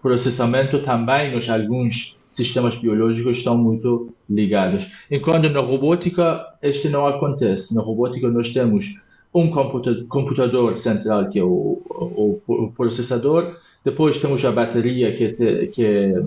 processamento 0.00 0.80
também 0.82 1.32
nos 1.32 1.48
alguns 1.48 2.16
sistemas 2.32 2.74
biológicos 2.76 3.38
estão 3.38 3.56
muito 3.56 4.12
ligados. 4.28 4.86
Enquanto 5.10 5.48
na 5.48 5.60
robótica, 5.60 6.44
este 6.60 6.88
não 6.88 7.06
acontece. 7.06 7.74
Na 7.74 7.82
robótica, 7.82 8.28
nós 8.28 8.48
temos 8.48 8.94
um 9.34 9.50
computador 9.50 10.78
central, 10.78 11.28
que 11.28 11.38
é 11.38 11.44
o, 11.44 11.80
o, 11.88 12.40
o 12.46 12.72
processador, 12.72 13.56
depois 13.84 14.18
temos 14.18 14.44
a 14.44 14.52
bateria, 14.52 15.14
que, 15.14 15.24
é, 15.24 15.66
que 15.66 15.84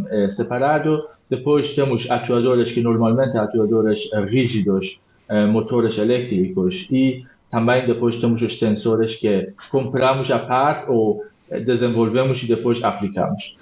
é, 0.10 0.30
separado, 0.30 1.04
depois 1.30 1.74
temos 1.74 2.10
atuadores, 2.10 2.72
que 2.72 2.82
normalmente 2.82 3.38
atuadores 3.38 4.10
rígidos, 4.28 5.00
eh, 5.30 5.46
motores 5.46 5.98
elétricos, 5.98 6.88
e 6.92 7.24
também 7.50 7.86
depois 7.86 8.18
temos 8.18 8.42
os 8.42 8.60
sensores 8.60 9.16
que 9.16 9.54
compramos 9.72 10.30
a 10.32 10.40
par 10.40 10.86
ou 10.90 11.24
desenvolvemos 11.66 12.44
e 12.44 12.48
depois 12.48 12.84
aplicamos. 12.84 13.56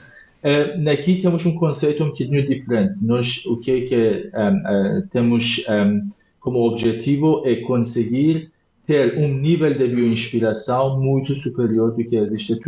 Uh, 0.44 0.90
aqui 0.90 1.22
temos 1.22 1.46
um 1.46 1.56
conceito 1.56 2.04
um 2.04 2.10
bocadinho 2.10 2.46
diferente. 2.46 2.98
Nós, 3.02 3.46
o 3.46 3.56
que 3.56 3.72
é 3.72 3.82
que 3.82 4.32
um, 4.36 5.00
uh, 5.00 5.08
temos 5.10 5.64
um, 5.70 6.10
como 6.42 6.68
objetivo 6.68 7.42
é 7.46 7.56
conseguir 7.62 8.52
ter 8.86 9.18
um 9.18 9.30
nível 9.30 9.74
de 9.74 9.88
bioinspiração 9.88 11.00
muito 11.00 11.34
superior 11.34 11.96
do 11.96 12.04
que 12.04 12.18
existe, 12.18 12.60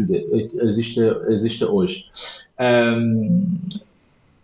existe, 0.62 1.02
existe 1.28 1.66
hoje. 1.66 2.06
Um, 2.58 3.58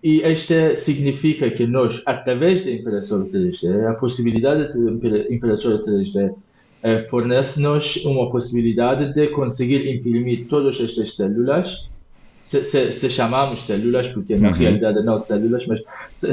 e 0.03 0.21
isto 0.29 0.53
significa 0.75 1.49
que 1.51 1.65
nós, 1.65 2.01
através 2.05 2.65
da 2.65 2.71
impressora 2.71 3.23
3D, 3.23 3.87
a 3.87 3.93
possibilidade 3.93 4.73
de 4.73 5.33
impressora 5.33 5.81
3D 5.81 6.31
uh, 6.31 7.09
fornece-nos 7.09 8.03
uma 8.03 8.29
possibilidade 8.29 9.13
de 9.13 9.27
conseguir 9.27 9.87
imprimir 9.87 10.47
todas 10.49 10.81
estas 10.81 11.15
células 11.15 11.90
se, 12.51 12.65
se, 12.65 12.91
se, 12.91 13.09
chamamos 13.09 13.61
células, 13.61 14.09
porque 14.09 14.35
na 14.35 14.49
uhum. 14.49 14.53
realidade 14.53 15.01
não 15.03 15.17
células, 15.17 15.65
mas 15.67 15.81
se, 16.13 16.27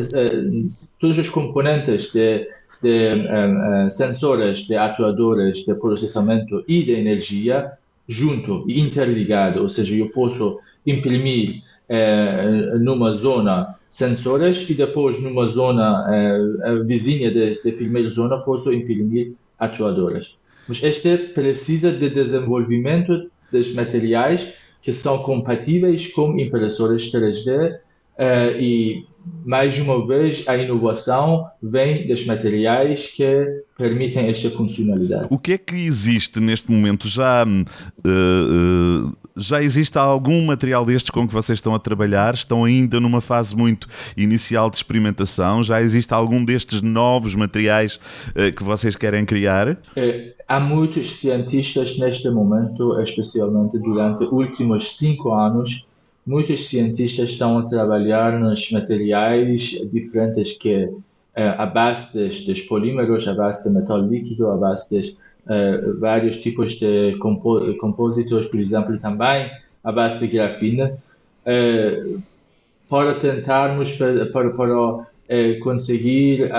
todos 0.99 1.17
os 1.17 1.29
componentes 1.29 2.11
de, 2.13 2.49
de 2.83 3.15
um, 3.15 3.87
uh, 3.87 3.91
sensores, 3.91 4.67
de 4.67 4.75
atuadores, 4.75 5.59
de 5.65 5.73
processamento 5.77 6.65
e 6.67 6.83
de 6.83 6.91
energia 6.91 7.71
junto 8.09 8.65
e 8.67 8.81
interligado, 8.81 9.63
ou 9.63 9.69
seja, 9.69 9.95
eu 9.95 10.09
posso 10.09 10.59
imprimir 10.85 11.63
uh, 11.89 12.79
numa 12.81 13.15
zona 13.15 13.77
sensores 13.89 14.69
e 14.69 14.75
depois 14.75 15.23
numa 15.23 15.47
zona 15.47 16.05
uh, 16.05 16.85
vizinha 16.85 17.31
da 17.31 17.71
primeira 17.71 18.11
zona 18.11 18.39
posso 18.39 18.73
imprimir 18.73 19.35
atuadores. 19.57 20.37
Mas 20.67 20.83
este 20.83 21.17
precisa 21.17 21.93
de 21.93 22.11
desenvolvimento 22.11 23.31
dos 23.53 23.73
materiais 23.73 24.53
که 24.83 24.93
سا 24.93 25.23
کمپتی 25.27 25.81
و 25.81 25.87
ایش 25.87 26.15
کم 26.15 26.37
این 26.37 26.51
پلسورش 26.51 27.17
ای 28.19 29.03
mais 29.45 29.79
uma 29.79 30.07
vez, 30.07 30.47
a 30.47 30.57
inovação 30.57 31.47
vem 31.63 32.07
dos 32.07 32.25
materiais 32.27 33.07
que 33.07 33.63
permitem 33.77 34.29
esta 34.29 34.51
funcionalidade. 34.51 35.29
O 35.31 35.39
que 35.39 35.53
é 35.53 35.59
que 35.59 35.75
existe 35.75 36.41
neste 36.41 36.71
momento? 36.71 37.09
Já, 37.09 37.45
uh, 37.45 39.07
uh, 39.07 39.17
já 39.37 39.63
existe 39.63 39.97
algum 39.97 40.45
material 40.45 40.85
destes 40.85 41.11
com 41.11 41.27
que 41.27 41.33
vocês 41.33 41.59
estão 41.59 41.75
a 41.75 41.79
trabalhar? 41.79 42.35
Estão 42.35 42.65
ainda 42.65 43.01
numa 43.01 43.21
fase 43.21 43.57
muito 43.57 43.89
inicial 44.17 44.69
de 44.71 44.77
experimentação? 44.77 45.63
Já 45.63 45.81
existe 45.81 46.13
algum 46.13 46.45
destes 46.45 46.83
novos 46.83 47.35
materiais 47.35 47.99
que 48.57 48.63
vocês 48.63 48.97
querem 48.97 49.25
criar? 49.25 49.79
É 49.97 50.35
há 50.49 50.59
muitos 50.59 51.21
cientistas 51.21 51.99
neste 51.99 52.31
momento, 52.31 52.99
especialmente 53.01 53.79
durante 53.79 54.25
os 54.25 54.33
últimos 54.33 54.97
cinco 54.97 55.33
anos, 55.33 55.87
muitos 56.29 56.69
cientistas 56.69 57.31
estão 57.31 57.57
a 57.57 57.63
trabalhar 57.63 58.39
nos 58.39 58.71
materiais 58.71 59.81
diferentes 59.91 60.53
que 60.59 60.85
uh, 60.85 61.01
a 61.35 61.65
base 61.65 62.29
dos, 62.45 62.61
polímeros, 62.63 63.27
a 63.27 63.33
base 63.33 63.67
de 63.67 63.75
metal 63.75 64.03
líquido, 64.03 64.51
a 64.51 64.57
base 64.59 65.01
de 65.01 65.11
uh, 65.11 65.99
vários 65.99 66.37
tipos 66.37 66.73
de 66.73 67.17
compo 67.17 67.59
por 67.81 68.61
exemplo, 68.61 68.99
também 68.99 69.51
a 69.83 69.91
base 69.91 70.19
de 70.19 70.27
grafina, 70.27 70.99
uh, 71.47 72.23
para 72.91 73.15
tentarmos, 73.15 73.93
para, 73.97 74.27
para, 74.27 74.51
para 74.51 75.07
é 75.31 75.55
conseguir 75.57 76.51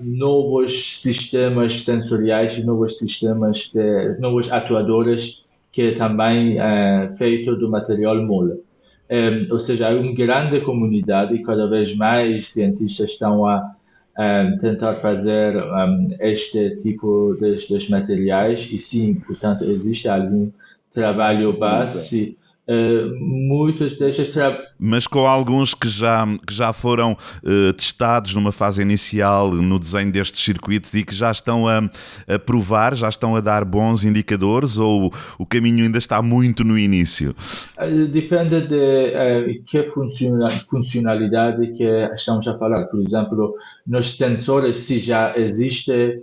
novos 0.00 1.02
sistemas 1.02 1.84
sensoriais, 1.84 2.64
novos 2.64 2.98
sistemas, 2.98 3.70
de, 3.70 4.18
novos 4.18 4.50
atuadores 4.50 5.44
que 5.70 5.82
é 5.82 5.94
também 5.94 6.58
é 6.58 7.10
feito 7.18 7.54
do 7.54 7.68
material 7.68 8.16
mole. 8.22 8.63
Um, 9.10 9.52
ou 9.52 9.60
seja, 9.60 9.88
há 9.88 9.94
uma 9.94 10.14
grande 10.14 10.60
comunidade 10.60 11.34
e 11.34 11.42
cada 11.42 11.68
vez 11.68 11.94
mais 11.94 12.48
cientistas 12.48 13.10
estão 13.10 13.46
a 13.46 13.74
um, 14.18 14.56
tentar 14.58 14.94
fazer 14.94 15.56
um, 15.56 16.08
este 16.20 16.76
tipo 16.76 17.36
de, 17.38 17.54
de, 17.56 17.90
materiais. 17.90 18.68
E 18.72 18.78
sim, 18.78 19.14
portanto, 19.14 19.64
existe 19.64 20.08
algum 20.08 20.50
trabalho 20.92 21.58
base 21.58 22.38
Uh, 22.66 23.14
muitos 23.20 23.98
destes 23.98 24.34
mas 24.78 25.06
com 25.06 25.26
alguns 25.26 25.74
que 25.74 25.86
já, 25.86 26.26
que 26.46 26.54
já 26.54 26.72
foram 26.72 27.12
uh, 27.12 27.72
testados 27.74 28.34
numa 28.34 28.52
fase 28.52 28.80
inicial 28.80 29.50
no 29.50 29.78
desenho 29.78 30.10
destes 30.10 30.42
circuitos 30.42 30.94
e 30.94 31.04
que 31.04 31.14
já 31.14 31.30
estão 31.30 31.68
a, 31.68 31.90
a, 32.26 32.38
provar, 32.38 32.96
já 32.96 33.06
estão 33.06 33.36
a 33.36 33.40
dar 33.40 33.66
bons 33.66 34.02
indicadores 34.02 34.78
ou 34.78 35.12
o 35.38 35.44
caminho 35.44 35.84
ainda 35.84 35.98
está 35.98 36.22
muito 36.22 36.64
no 36.64 36.78
início? 36.78 37.36
Uh, 37.78 38.06
depende 38.06 38.62
de 38.62 39.62
que 39.66 39.82
funcionalidade 39.82 41.70
que 41.72 41.84
estamos 42.14 42.48
a 42.48 42.56
falar. 42.56 42.86
Por 42.86 42.98
exemplo, 42.98 43.56
nos 43.86 44.16
sensores, 44.16 44.78
se 44.78 44.98
já 44.98 45.36
existe 45.36 46.22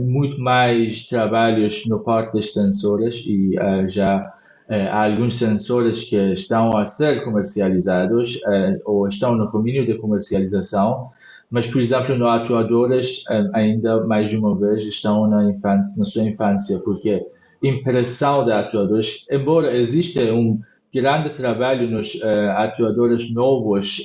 muito 0.00 0.40
mais 0.40 1.06
trabalhos 1.06 1.86
no 1.86 2.00
parte 2.00 2.32
dos 2.32 2.52
sensores 2.52 3.22
e 3.26 3.54
já 3.88 4.32
há 4.68 5.04
alguns 5.04 5.36
sensores 5.36 6.04
que 6.04 6.16
estão 6.32 6.76
a 6.76 6.84
ser 6.84 7.24
comercializados 7.24 8.38
eh, 8.46 8.78
ou 8.84 9.08
estão 9.08 9.34
no 9.34 9.50
caminho 9.50 9.86
de 9.86 9.94
comercialização, 9.94 11.10
mas, 11.50 11.66
por 11.66 11.80
exemplo, 11.80 12.14
no 12.16 12.28
atuadores, 12.28 13.24
eh, 13.30 13.48
ainda 13.54 14.06
mais 14.06 14.32
uma 14.34 14.54
vez, 14.58 14.82
estão 14.84 15.26
na, 15.26 15.50
infância, 15.50 15.94
na 15.96 16.04
sua 16.04 16.22
infância, 16.24 16.78
porque 16.84 17.24
impressão 17.62 18.44
de 18.44 18.52
atuadores, 18.52 19.26
embora 19.30 19.74
exista 19.74 20.20
um 20.32 20.60
grande 20.94 21.30
trabalho 21.30 21.90
nos 21.90 22.14
uh, 22.14 22.50
atuadores 22.56 23.34
novos 23.34 24.02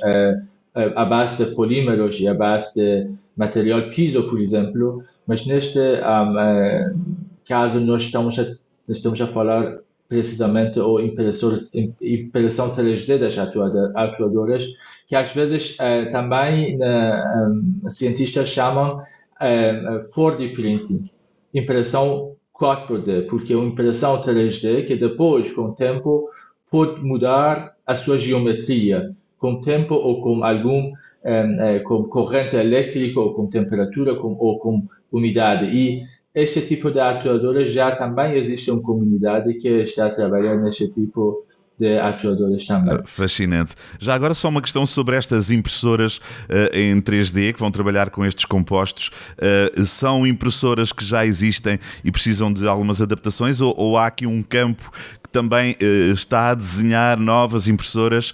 à 0.95 1.05
base 1.05 1.45
de 1.45 1.53
polímeros 1.53 2.19
e 2.19 2.27
à 2.27 2.33
base 2.33 2.73
de 2.73 3.11
material 3.37 3.89
piso, 3.89 4.23
por 4.23 4.41
exemplo, 4.41 5.03
mas 5.27 5.45
neste 5.45 5.79
um, 5.79 6.99
caso 7.47 7.79
nós 7.79 8.01
estamos 8.01 8.37
a, 8.39 8.47
estamos 8.89 9.21
a 9.21 9.27
falar 9.27 9.82
precisamente 10.13 10.79
o 10.79 10.99
impressor, 10.99 11.63
impressão 11.99 12.71
3D 12.71 13.17
das 13.17 13.35
atuadoras, 13.35 14.63
que 15.07 15.15
às 15.15 15.33
vezes 15.33 15.75
uh, 15.79 16.11
também 16.11 16.77
uh, 16.77 17.49
um, 17.49 17.89
cientistas 17.89 18.47
chamam 18.49 18.99
uh, 18.99 20.13
4D 20.15 20.53
printing, 20.53 21.09
impressão 21.51 22.35
4D, 22.53 23.25
porque 23.25 23.53
é 23.53 23.57
uma 23.57 23.69
impressão 23.69 24.21
3D 24.21 24.85
que 24.85 24.95
depois, 24.95 25.51
com 25.51 25.69
o 25.69 25.73
tempo, 25.73 26.29
pode 26.69 27.01
mudar 27.01 27.73
a 27.87 27.95
sua 27.95 28.19
geometria, 28.19 29.15
com 29.39 29.53
o 29.53 29.61
tempo 29.61 29.95
ou 29.95 30.21
com 30.21 30.43
algum 30.43 30.93
um, 31.25 31.83
com 31.85 32.03
corrente 32.03 32.55
elétrica 32.55 33.19
ou 33.19 33.33
com 33.33 33.47
temperatura 33.47 34.15
com, 34.15 34.35
ou 34.39 34.59
com 34.59 34.87
umidade. 35.11 35.65
E 35.65 36.03
este 36.35 36.61
tipo 36.61 36.91
de 36.91 36.99
atuadores 36.99 37.71
já 37.71 37.95
também 37.95 38.35
existe 38.37 38.71
uma 38.71 38.81
comunidade 38.81 39.53
que 39.55 39.67
está 39.67 40.07
a 40.07 40.09
trabalhar 40.09 40.55
neste 40.57 40.87
tipo 40.87 41.45
de 41.77 41.97
atuadores 41.97 42.65
também. 42.65 42.99
Fascinante. 43.05 43.75
Já 43.99 44.13
agora 44.13 44.33
só 44.33 44.49
uma 44.49 44.61
questão 44.61 44.85
sobre 44.85 45.15
estas 45.15 45.51
impressoras 45.51 46.17
uh, 46.17 46.75
em 46.75 46.99
3D 47.01 47.53
que 47.53 47.59
vão 47.59 47.71
trabalhar 47.71 48.09
com 48.09 48.25
estes 48.25 48.45
compostos. 48.45 49.11
Uh, 49.37 49.85
são 49.85 50.25
impressoras 50.25 50.91
que 50.91 51.03
já 51.03 51.25
existem 51.25 51.79
e 52.03 52.11
precisam 52.11 52.51
de 52.53 52.67
algumas 52.67 53.01
adaptações 53.01 53.59
ou, 53.59 53.73
ou 53.77 53.97
há 53.97 54.07
aqui 54.07 54.25
um 54.25 54.41
campo 54.43 54.91
que 55.23 55.29
também 55.29 55.73
uh, 55.73 56.13
está 56.13 56.51
a 56.51 56.55
desenhar 56.55 57.19
novas 57.19 57.67
impressoras 57.67 58.33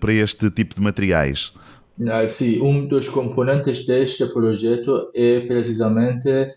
para 0.00 0.12
este 0.12 0.50
tipo 0.50 0.74
de 0.74 0.80
materiais? 0.80 1.52
Ah, 2.06 2.26
sim, 2.28 2.60
um 2.60 2.86
dos 2.86 3.08
componentes 3.08 3.84
deste 3.84 4.24
projeto 4.26 5.10
é 5.14 5.40
precisamente 5.40 6.54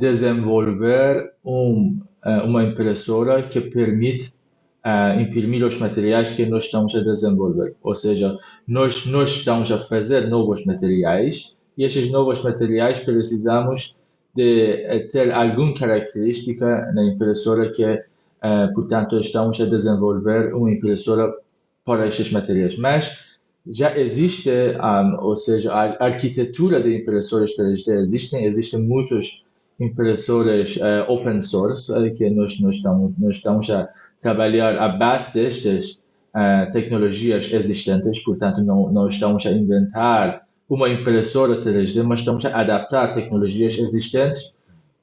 desenvolver 0.00 1.32
um, 1.44 2.00
uma 2.44 2.64
impressora 2.64 3.42
que 3.42 3.60
permite 3.60 4.36
uh, 4.86 5.20
imprimir 5.20 5.64
os 5.64 5.78
materiais 5.78 6.30
que 6.30 6.46
nós 6.46 6.64
estamos 6.64 6.94
a 6.94 7.00
desenvolver. 7.00 7.74
Ou 7.82 7.94
seja, 7.94 8.38
nós, 8.66 9.04
nós 9.06 9.30
estamos 9.30 9.70
a 9.72 9.78
fazer 9.78 10.28
novos 10.28 10.64
materiais 10.64 11.56
e 11.76 11.84
esses 11.84 12.10
novos 12.10 12.42
materiais 12.42 13.00
precisamos 13.00 13.98
de 14.34 14.84
eh, 14.84 15.08
ter 15.10 15.32
alguma 15.32 15.74
característica 15.74 16.92
na 16.94 17.04
impressora 17.04 17.70
que, 17.70 18.02
portanto, 18.74 19.18
estamos 19.18 19.58
a 19.60 19.64
desenvolver 19.64 20.54
uma 20.54 20.70
impressora 20.70 21.34
para 21.84 22.06
estes 22.06 22.30
materiais. 22.30 22.76
Mas 22.76 23.25
já 23.68 23.96
existe, 23.98 24.50
um, 24.50 25.24
ou 25.24 25.36
seja, 25.36 25.72
a 25.72 26.04
arquitetura 26.04 26.82
de 26.82 26.96
impressoras 26.96 27.50
3D 27.56 28.02
existem, 28.02 28.44
existem 28.44 28.80
muitas 28.80 29.42
impressoras 29.78 30.76
uh, 30.76 31.10
open 31.10 31.42
source 31.42 31.92
que 32.12 32.30
nós, 32.30 32.58
nós, 32.60 32.76
estamos, 32.76 33.12
nós 33.18 33.36
estamos 33.36 33.70
a 33.70 33.88
trabalhar 34.20 34.78
a 34.78 34.88
base 34.88 35.34
destas 35.34 36.02
uh, 36.34 36.70
tecnologias 36.72 37.52
existentes, 37.52 38.22
portanto, 38.24 38.62
não, 38.62 38.90
não 38.92 39.08
estamos 39.08 39.44
a 39.46 39.50
inventar 39.50 40.46
uma 40.68 40.88
impressora 40.88 41.60
3D, 41.60 42.02
mas 42.02 42.20
estamos 42.20 42.44
a 42.44 42.60
adaptar 42.60 43.14
tecnologias 43.14 43.78
existentes 43.78 44.55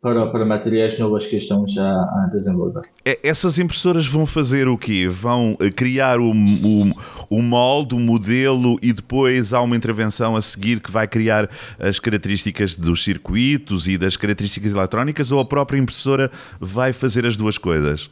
para, 0.03 0.27
para 0.27 0.45
materiais 0.45 0.99
novos 0.99 1.25
que 1.25 1.37
estamos 1.37 1.77
a, 1.77 1.89
a, 1.89 2.29
desenvolver. 2.33 2.81
Essas 3.23 3.57
impressoras 3.57 4.05
vão 4.05 4.25
fazer 4.25 4.67
o 4.67 4.77
quê? 4.77 5.07
Vão 5.07 5.55
eh, 5.61 5.71
criar 5.71 6.19
o, 6.19 6.31
o, 6.31 6.91
o 7.29 7.41
molde, 7.41 7.95
o 7.95 7.99
modelo 7.99 8.77
e 8.81 8.91
depois 8.91 9.53
há 9.53 9.61
uma 9.61 9.77
intervenção 9.77 10.35
a 10.35 10.41
seguir 10.41 10.81
que 10.81 10.91
vai 10.91 11.07
criar 11.07 11.49
as 11.79 11.99
características 11.99 12.75
dos 12.75 13.01
circuitos 13.01 13.87
e 13.87 13.97
das 13.97 14.17
características 14.17 14.73
eletrónicas 14.73 15.31
ou 15.31 15.39
a 15.39 15.45
própria 15.45 15.77
impressora 15.79 16.29
vai 16.59 16.91
fazer 16.91 17.25
as 17.25 17.37
duas 17.37 17.57
coisas? 17.57 18.11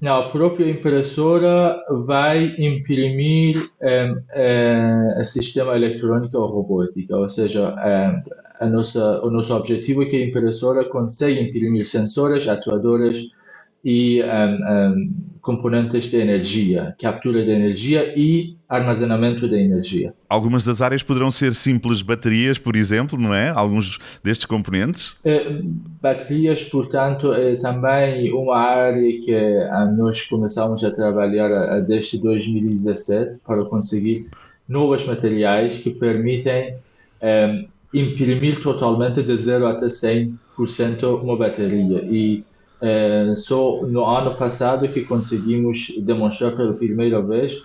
Não, 0.00 0.14
a 0.14 0.28
própria 0.28 0.70
impressora 0.70 1.82
vai 2.04 2.54
imprimir 2.56 3.68
um, 3.82 4.12
um, 4.36 5.20
um 5.20 5.24
sistema 5.24 5.74
eletrônico 5.74 6.38
ou 6.38 6.46
robótica, 6.46 7.16
ou 7.16 7.28
seja, 7.28 7.70
a 7.70 8.22
nossa, 8.64 9.20
o 9.22 9.30
nosso 9.30 9.54
objetivo 9.54 10.02
é 10.02 10.06
que 10.06 10.16
a 10.16 10.24
impressora 10.24 10.84
consiga 10.84 11.40
imprimir 11.40 11.86
sensores, 11.86 12.48
atuadores 12.48 13.30
e 13.84 14.20
componentes 15.40 16.06
de 16.06 16.16
energia, 16.16 16.96
captura 17.00 17.44
de 17.44 17.50
energia 17.52 18.12
e 18.18 18.56
armazenamento 18.68 19.48
de 19.48 19.54
energia. 19.54 20.12
Algumas 20.28 20.64
das 20.64 20.82
áreas 20.82 21.04
poderão 21.04 21.30
ser 21.30 21.54
simples 21.54 22.02
baterias, 22.02 22.58
por 22.58 22.74
exemplo, 22.74 23.16
não 23.16 23.32
é? 23.32 23.50
Alguns 23.50 24.00
destes 24.24 24.44
componentes? 24.44 25.14
É, 25.24 25.60
baterias, 26.02 26.64
portanto, 26.64 27.32
é 27.32 27.54
também 27.54 28.32
uma 28.32 28.58
área 28.58 29.18
que 29.18 29.32
ah, 29.70 29.86
nós 29.96 30.22
começamos 30.22 30.82
a 30.82 30.90
trabalhar 30.90 31.80
desde 31.82 32.18
2017 32.18 33.36
para 33.46 33.64
conseguir 33.66 34.26
novos 34.68 35.06
materiais 35.06 35.78
que 35.78 35.90
permitem 35.90 36.74
imprimir 37.98 38.60
totalmente 38.62 39.22
de 39.22 39.36
0 39.36 39.66
até 39.66 39.86
100% 39.86 41.22
uma 41.22 41.36
bateria. 41.36 42.04
E 42.04 42.44
é, 42.80 43.32
só 43.34 43.82
no 43.86 44.04
ano 44.04 44.34
passado 44.34 44.88
que 44.88 45.02
conseguimos 45.02 45.92
demonstrar 45.98 46.54
pela 46.54 46.74
primeira 46.74 47.22
vez 47.22 47.62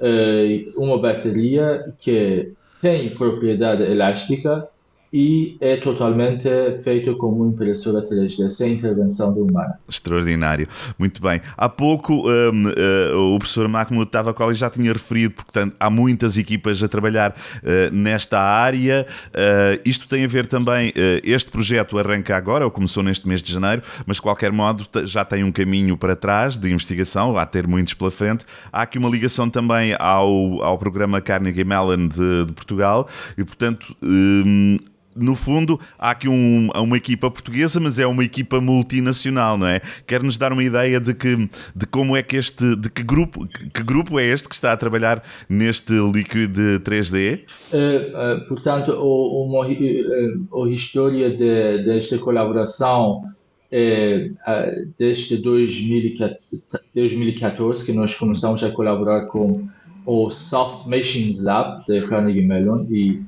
é, 0.00 0.66
uma 0.76 0.98
bateria 0.98 1.94
que 1.98 2.52
tem 2.80 3.14
propriedade 3.14 3.82
elástica 3.82 4.68
e 5.12 5.56
é 5.60 5.76
totalmente 5.76 6.48
feito 6.82 7.16
como 7.16 7.46
impressora 7.46 8.02
3D, 8.02 8.48
sem 8.48 8.74
intervenção 8.74 9.34
do 9.34 9.44
humano. 9.44 9.74
Extraordinário. 9.88 10.68
Muito 10.98 11.20
bem. 11.20 11.40
Há 11.56 11.68
pouco 11.68 12.28
um, 12.28 12.66
uh, 12.66 12.72
eh, 12.76 13.12
o 13.14 13.38
professor 13.38 13.66
Mahmoud 13.66 14.08
Tavakoli 14.10 14.54
já 14.54 14.70
tinha 14.70 14.92
referido, 14.92 15.34
portanto, 15.34 15.74
há 15.80 15.90
muitas 15.90 16.38
equipas 16.38 16.80
a 16.82 16.88
trabalhar 16.88 17.30
uh, 17.32 17.94
nesta 17.94 18.38
área. 18.38 19.04
Uh, 19.28 19.80
isto 19.84 20.08
tem 20.08 20.24
a 20.24 20.28
ver 20.28 20.46
também, 20.46 20.92
este 21.24 21.50
projeto 21.50 21.98
arranca 21.98 22.36
agora, 22.36 22.64
ou 22.64 22.70
começou 22.70 23.02
neste 23.02 23.26
mês 23.26 23.42
de 23.42 23.52
janeiro, 23.52 23.82
mas 24.06 24.16
de 24.16 24.22
qualquer 24.22 24.52
modo 24.52 24.86
já 25.04 25.24
tem 25.24 25.42
um 25.42 25.50
caminho 25.50 25.96
para 25.96 26.14
trás 26.14 26.56
de 26.56 26.70
investigação, 26.70 27.32
vai 27.32 27.46
ter 27.46 27.66
muitos 27.66 27.94
pela 27.94 28.10
frente. 28.10 28.44
Há 28.72 28.82
aqui 28.82 28.98
uma 28.98 29.08
ligação 29.08 29.50
também 29.50 29.94
ao, 29.98 30.62
ao 30.62 30.78
programa 30.78 31.20
Carnegie 31.20 31.64
Mellon 31.64 32.08
de, 32.08 32.46
de 32.46 32.52
Portugal 32.52 33.08
e, 33.36 33.44
portanto, 33.44 33.96
um, 34.02 34.78
no 35.16 35.34
fundo, 35.34 35.80
há 35.98 36.10
aqui 36.10 36.28
um, 36.28 36.68
uma 36.74 36.96
equipa 36.96 37.28
portuguesa, 37.30 37.80
mas 37.80 37.98
é 37.98 38.06
uma 38.06 38.24
equipa 38.24 38.60
multinacional, 38.60 39.58
não 39.58 39.66
é? 39.66 39.80
Quer-nos 40.06 40.36
dar 40.36 40.52
uma 40.52 40.62
ideia 40.62 41.00
de, 41.00 41.12
que, 41.14 41.48
de 41.74 41.86
como 41.86 42.16
é 42.16 42.22
que 42.22 42.36
este, 42.36 42.76
de 42.76 42.88
que 42.88 43.02
grupo, 43.02 43.44
que 43.46 43.82
grupo 43.82 44.16
é 44.18 44.24
este 44.24 44.48
que 44.48 44.54
está 44.54 44.72
a 44.72 44.76
trabalhar 44.76 45.22
neste 45.48 45.92
Liquid 45.92 46.56
3D? 46.84 47.40
Uh, 47.72 47.76
uh, 47.76 48.46
portanto, 48.48 48.92
o, 48.92 49.46
uma, 49.46 49.66
uh, 49.66 50.64
a 50.64 50.70
história 50.70 51.30
de, 51.30 51.84
desta 51.84 52.18
colaboração 52.18 53.24
é 53.72 54.32
desde 54.98 55.36
2014 55.36 57.84
que 57.84 57.92
nós 57.92 58.12
começamos 58.14 58.64
a 58.64 58.70
colaborar 58.72 59.26
com 59.26 59.68
o 60.04 60.28
Soft 60.28 60.88
Machines 60.88 61.40
Lab 61.40 61.86
de 61.86 62.04
Carnegie 62.08 62.42
Mellon 62.42 62.84
e 62.90 63.22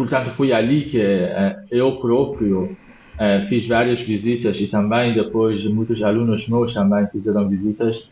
Portanto, 0.00 0.30
foi 0.30 0.50
ali 0.50 0.84
que 0.84 0.98
eh, 0.98 1.58
eu 1.70 1.96
próprio 1.96 2.74
eh, 3.18 3.42
fiz 3.42 3.68
várias 3.68 4.00
visitas 4.00 4.58
e 4.58 4.66
também 4.66 5.12
depois 5.12 5.62
muitos 5.66 6.02
alunos 6.02 6.48
meus 6.48 6.72
também 6.72 7.06
fizeram 7.08 7.46
visitas 7.46 8.08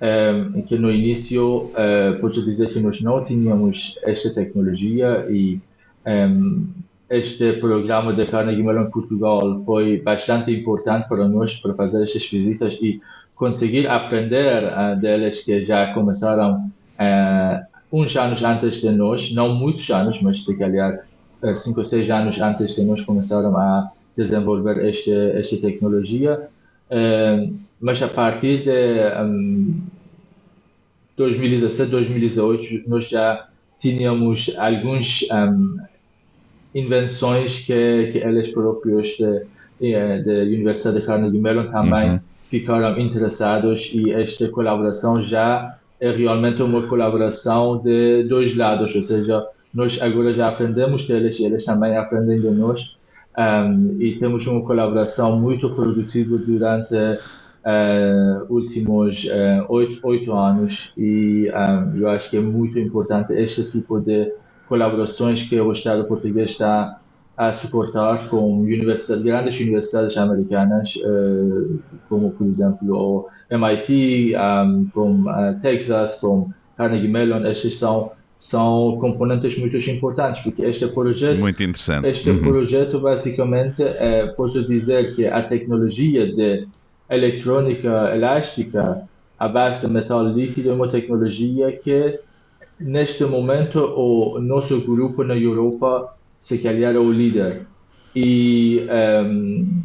eh, 0.00 0.34
que 0.66 0.76
no 0.76 0.90
início 0.90 1.70
posso 2.20 2.44
dizer 2.44 2.72
que 2.72 2.80
nós 2.80 3.00
não 3.00 3.22
tínhamos 3.22 4.00
esta 4.02 4.34
tecnologia 4.34 5.28
e 5.30 5.60
este 7.08 7.52
programa 7.52 8.12
de 8.12 8.26
Carnegie 8.26 8.64
Mellon 8.64 8.90
Portugal 8.90 9.60
foi 9.60 10.00
bastante 10.00 10.50
importante 10.50 11.08
para 11.08 11.28
nós 11.28 11.54
para 11.54 11.72
fazer 11.74 12.02
estas 12.02 12.28
visitas 12.28 12.80
e 12.82 13.00
conseguir 13.36 13.86
aprender 13.86 14.64
deles 15.00 15.44
que 15.44 15.62
já 15.62 15.94
começaram 15.94 16.68
uns 17.92 18.16
anos 18.16 18.42
antes 18.42 18.80
de 18.80 18.90
nós, 18.90 19.32
não 19.32 19.54
muitos 19.54 19.88
anos, 19.90 20.20
mas 20.20 20.44
se 20.44 20.58
calhar 20.58 21.07
cinco 21.54 21.80
ou 21.80 21.84
seis 21.84 22.08
anos 22.10 22.40
antes 22.40 22.74
de 22.74 22.82
nós 22.82 23.00
começarmos 23.00 23.54
a 23.56 23.90
desenvolver 24.16 24.84
esta, 24.84 25.10
esta 25.10 25.56
tecnologia. 25.58 26.48
Uh, 26.90 27.54
mas 27.80 28.02
a 28.02 28.08
partir 28.08 28.64
de 28.64 29.22
um, 29.22 29.80
2017, 31.16 31.90
2018, 31.90 32.88
nós 32.88 33.08
já 33.08 33.48
tínhamos 33.78 34.50
algumas 34.58 35.24
um, 35.30 35.78
invenções 36.74 37.60
que, 37.60 38.08
que 38.12 38.18
eles 38.18 38.48
próprios 38.48 39.16
da 39.18 40.32
Universidade 40.42 41.00
de 41.00 41.06
Carnegie 41.06 41.38
Mellon 41.38 41.70
também 41.70 42.10
uhum. 42.10 42.20
ficaram 42.48 42.98
interessados 42.98 43.90
e 43.94 44.10
esta 44.10 44.48
colaboração 44.48 45.22
já 45.22 45.78
é 46.00 46.10
realmente 46.10 46.62
uma 46.62 46.86
colaboração 46.86 47.78
de 47.78 48.24
dois 48.24 48.54
lados, 48.56 48.94
ou 48.94 49.02
seja, 49.02 49.44
nós 49.78 50.02
agora 50.02 50.34
já 50.34 50.48
aprendemos 50.48 51.06
deles 51.06 51.38
e 51.38 51.44
eles 51.44 51.64
também 51.64 51.96
aprendem 51.96 52.40
de 52.40 52.50
nós. 52.50 52.98
Um, 53.38 53.96
e 54.00 54.16
temos 54.16 54.44
uma 54.48 54.66
colaboração 54.66 55.40
muito 55.40 55.70
produtiva 55.70 56.36
durante 56.36 56.94
uh, 56.96 58.52
últimos 58.52 59.24
uh, 59.26 59.64
oito, 59.68 60.00
oito 60.04 60.32
anos 60.32 60.92
e 60.98 61.48
um, 61.48 61.96
eu 61.96 62.08
acho 62.08 62.28
que 62.28 62.36
é 62.36 62.40
muito 62.40 62.76
importante 62.80 63.32
este 63.34 63.70
tipo 63.70 64.00
de 64.00 64.32
colaborações 64.68 65.44
que 65.44 65.60
o 65.60 65.70
Estado 65.70 66.04
português 66.08 66.50
está 66.50 66.98
a 67.36 67.52
suportar 67.52 68.28
com 68.28 68.62
universidades, 68.62 69.22
grandes 69.22 69.60
universidades 69.60 70.16
americanas, 70.16 70.96
uh, 70.96 71.78
como 72.08 72.32
por 72.32 72.48
exemplo 72.48 72.92
o 72.92 73.28
MIT, 73.48 74.32
com 74.92 75.24
Texas, 75.62 76.16
com 76.16 76.50
Carnegie 76.76 77.06
Mellon, 77.06 77.46
estes 77.46 77.78
são 77.78 78.17
são 78.38 78.96
componentes 79.00 79.58
muito 79.58 79.76
importantes, 79.76 80.42
porque 80.42 80.62
este 80.62 80.86
projeto, 80.88 81.38
muito 81.38 81.62
interessante. 81.62 82.08
este 82.08 82.30
uhum. 82.30 82.38
projeto 82.38 83.00
basicamente, 83.00 83.82
é, 83.82 84.26
posso 84.28 84.64
dizer 84.64 85.14
que 85.14 85.26
a 85.26 85.42
tecnologia 85.42 86.32
de 86.32 86.68
eletrônica 87.10 88.14
elástica 88.14 89.02
à 89.38 89.48
base 89.48 89.86
de 89.86 89.92
metal 89.92 90.24
líquido 90.24 90.70
é 90.70 90.72
uma 90.72 90.88
tecnologia 90.88 91.72
que, 91.72 92.20
neste 92.78 93.24
momento, 93.24 93.78
o 93.78 94.40
nosso 94.40 94.80
grupo 94.82 95.24
na 95.24 95.36
Europa 95.36 96.14
se 96.40 96.58
calhar 96.58 96.94
é 96.94 96.98
o 96.98 97.10
líder. 97.10 97.66
E 98.14 98.86
um, 99.24 99.82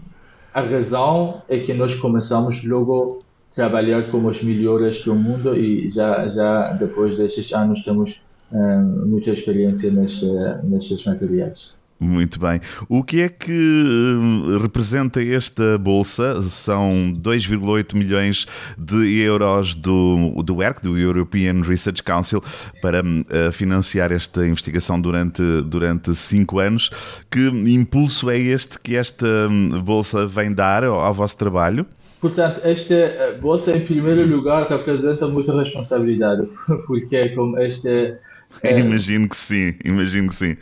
a 0.53 0.61
razão 0.61 1.41
é 1.49 1.59
que 1.59 1.73
nós 1.73 1.95
começamos 1.95 2.63
logo 2.63 3.19
a 3.51 3.55
trabalhar 3.55 4.09
com 4.09 4.25
os 4.25 4.43
melhores 4.43 5.03
do 5.03 5.15
mundo 5.15 5.55
e 5.55 5.89
já, 5.89 6.27
já 6.29 6.73
depois 6.73 7.17
destes 7.17 7.51
anos 7.53 7.83
temos 7.83 8.21
muita 8.53 9.31
experiência 9.31 9.91
neste, 9.91 10.25
nestes 10.63 11.03
materiais. 11.05 11.75
Muito 12.03 12.39
bem. 12.39 12.59
O 12.89 13.01
que 13.01 13.21
é 13.21 13.29
que 13.29 13.51
hum, 13.51 14.57
representa 14.61 15.23
esta 15.23 15.77
bolsa? 15.77 16.41
São 16.41 17.13
2,8 17.17 17.95
milhões 17.95 18.45
de 18.77 19.21
euros 19.21 19.73
do, 19.73 20.43
do 20.43 20.61
ERC, 20.61 20.81
do 20.83 20.97
European 20.97 21.61
Research 21.61 22.03
Council, 22.03 22.43
para 22.81 23.01
uh, 23.01 23.51
financiar 23.53 24.11
esta 24.11 24.45
investigação 24.45 24.99
durante, 24.99 25.41
durante 25.61 26.13
cinco 26.13 26.59
anos. 26.59 26.89
Que 27.31 27.47
impulso 27.47 28.29
é 28.29 28.37
este 28.37 28.79
que 28.79 28.97
esta 28.97 29.25
hum, 29.49 29.81
bolsa 29.81 30.27
vem 30.27 30.51
dar 30.51 30.83
ao, 30.83 31.13
vosso 31.13 31.37
trabalho? 31.37 31.85
Portanto, 32.19 32.61
esta 32.63 32.93
eh, 32.93 33.37
bolsa, 33.39 33.75
em 33.75 33.81
primeiro 33.81 34.25
lugar, 34.25 34.65
representa 34.69 35.27
muita 35.27 35.53
responsabilidade, 35.57 36.47
porque 36.87 37.29
como 37.29 37.57
esta 37.59 38.17
é... 38.61 38.79
Imagino 38.83 39.27
que 39.27 39.35
sim, 39.35 39.73
imagino 39.83 40.29
que 40.29 40.35
sim. 40.35 40.57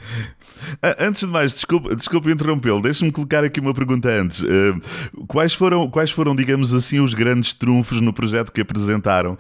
Antes 0.99 1.21
de 1.25 1.27
mais, 1.27 1.53
desculpe, 1.53 1.95
desculpe 1.95 2.31
interrompê-lo, 2.31 2.81
deixe-me 2.81 3.11
colocar 3.11 3.43
aqui 3.43 3.59
uma 3.59 3.73
pergunta 3.73 4.09
antes. 4.09 4.45
Quais 5.27 5.53
foram, 5.53 5.89
quais 5.89 6.11
foram, 6.11 6.35
digamos 6.35 6.73
assim, 6.73 6.99
os 6.99 7.13
grandes 7.13 7.53
trunfos 7.53 7.99
no 7.99 8.13
projeto 8.13 8.51
que 8.51 8.61
apresentaram? 8.61 9.37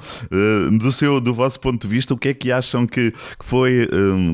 Do, 0.79 0.91
seu, 0.91 1.21
do 1.21 1.33
vosso 1.33 1.59
ponto 1.59 1.81
de 1.81 1.87
vista, 1.87 2.13
o 2.13 2.17
que 2.17 2.29
é 2.29 2.33
que 2.33 2.51
acham 2.51 2.87
que 2.87 3.13
foi, 3.39 3.87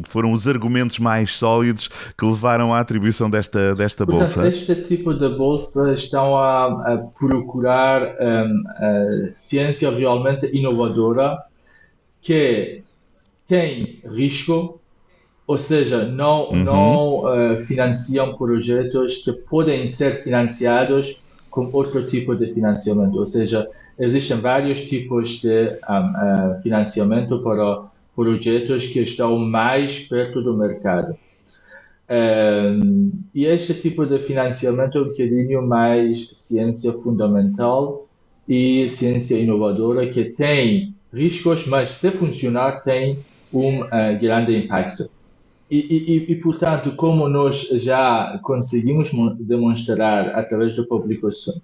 foram 0.07 0.31
os 0.31 0.47
argumentos 0.47 0.99
mais 0.99 1.33
sólidos 1.33 1.89
que 2.17 2.25
levaram 2.25 2.73
à 2.73 2.79
atribuição 2.79 3.29
desta, 3.29 3.75
desta 3.75 4.05
Portanto, 4.05 4.35
bolsa? 4.35 4.47
Este 4.47 4.75
tipo 4.83 5.13
de 5.13 5.29
bolsa 5.29 5.93
estão 5.93 6.37
a, 6.37 6.93
a 6.93 6.97
procurar 6.97 8.01
um, 8.03 8.63
a 8.67 9.35
ciência 9.35 9.89
realmente 9.91 10.49
inovadora 10.53 11.37
que 12.21 12.83
tem 13.47 14.01
risco, 14.03 14.79
ou 15.47 15.57
seja, 15.57 16.05
não, 16.05 16.49
uhum. 16.49 16.63
não 16.63 17.19
uh, 17.19 17.61
financiam 17.61 18.35
projetos 18.35 19.17
que 19.23 19.31
podem 19.31 19.87
ser 19.87 20.21
financiados 20.21 21.23
com 21.49 21.69
outro 21.71 22.05
tipo 22.05 22.35
de 22.35 22.53
financiamento, 22.53 23.17
ou 23.17 23.25
seja, 23.25 23.67
existem 23.97 24.37
vários 24.37 24.81
tipos 24.81 25.39
de 25.39 25.69
um, 25.89 26.53
uh, 26.53 26.61
financiamento 26.61 27.39
para 27.39 27.85
projetos 28.15 28.85
que 28.85 28.99
estão 28.99 29.37
mais 29.39 29.99
perto 29.99 30.41
do 30.41 30.55
mercado. 30.55 31.15
Um, 32.09 33.11
e 33.33 33.45
este 33.45 33.73
tipo 33.73 34.05
de 34.05 34.19
financiamento 34.19 34.97
é 34.97 35.01
um 35.01 35.05
bocadinho 35.05 35.61
mais 35.65 36.29
ciência 36.33 36.93
fundamental 36.93 38.07
e 38.47 38.87
ciência 38.87 39.35
inovadora 39.35 40.07
que 40.07 40.25
tem 40.25 40.95
riscos, 41.13 41.67
mas 41.67 41.89
se 41.89 42.09
funcionar 42.11 42.81
tem 42.81 43.19
um 43.53 43.81
uh, 43.81 43.89
grande 44.19 44.55
impacto. 44.55 45.09
E, 45.69 45.77
e, 45.77 46.31
e, 46.31 46.35
portanto, 46.35 46.95
como 46.95 47.27
nós 47.27 47.67
já 47.73 48.39
conseguimos 48.41 49.11
demonstrar 49.39 50.29
através 50.29 50.73
de 50.75 50.81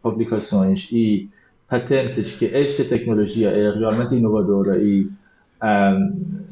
publicações 0.02 0.90
e 0.92 1.30
patentes 1.70 2.34
que 2.34 2.46
esta 2.46 2.84
tecnologia 2.84 3.50
é 3.50 3.72
realmente 3.72 4.16
inovadora 4.16 4.78
e 4.78 5.08
um, 5.64 6.44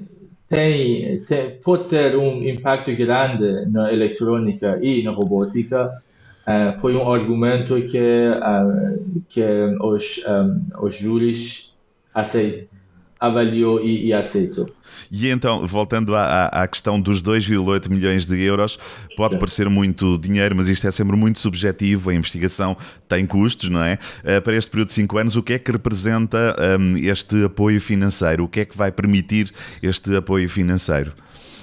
tem, 0.47 1.21
tem, 1.25 1.51
pode 1.57 1.89
ter 1.89 2.15
um 2.15 2.41
impacto 2.41 2.95
grande 2.95 3.65
na 3.69 3.91
eletrônica 3.91 4.79
e 4.81 5.03
na 5.03 5.11
robótica, 5.11 6.01
uh, 6.47 6.79
foi 6.79 6.95
um 6.95 7.11
argumento 7.11 7.75
que, 7.81 7.99
uh, 7.99 9.21
que 9.27 9.43
os, 9.81 10.23
um, 10.25 10.85
os 10.85 10.95
júris 10.95 11.75
aceitam 12.13 12.80
avaliou 13.21 13.79
e, 13.79 14.07
e, 14.07 14.13
aceitou. 14.13 14.67
E 15.11 15.29
então, 15.29 15.65
voltando 15.67 16.15
à, 16.15 16.47
à 16.47 16.67
questão 16.67 16.99
dos 16.99 17.21
2,8 17.21 17.87
milhões 17.87 18.25
de 18.25 18.41
euros, 18.43 18.79
pode 19.15 19.37
parecer 19.37 19.69
muito 19.69 20.17
dinheiro, 20.17 20.55
mas 20.55 20.67
isto 20.67 20.87
é 20.87 20.91
sempre 20.91 21.15
muito 21.15 21.37
subjetivo. 21.37 22.09
A 22.09 22.15
investigação 22.15 22.75
tem 23.07 23.27
custos, 23.27 23.69
não 23.69 23.83
é? 23.83 23.99
Uh, 24.23 24.41
para 24.41 24.55
este 24.55 24.71
período 24.71 24.87
de 24.87 24.93
5 24.95 25.17
anos, 25.19 25.35
o 25.35 25.43
que 25.43 25.53
é 25.53 25.59
que 25.59 25.71
representa 25.71 26.55
um, 26.79 26.97
este 26.97 27.45
apoio 27.45 27.79
financeiro? 27.79 28.45
O 28.45 28.47
que 28.47 28.61
é 28.61 28.65
que 28.65 28.75
vai 28.75 28.91
permitir 28.91 29.51
este 29.83 30.15
apoio 30.15 30.49
financeiro? 30.49 31.13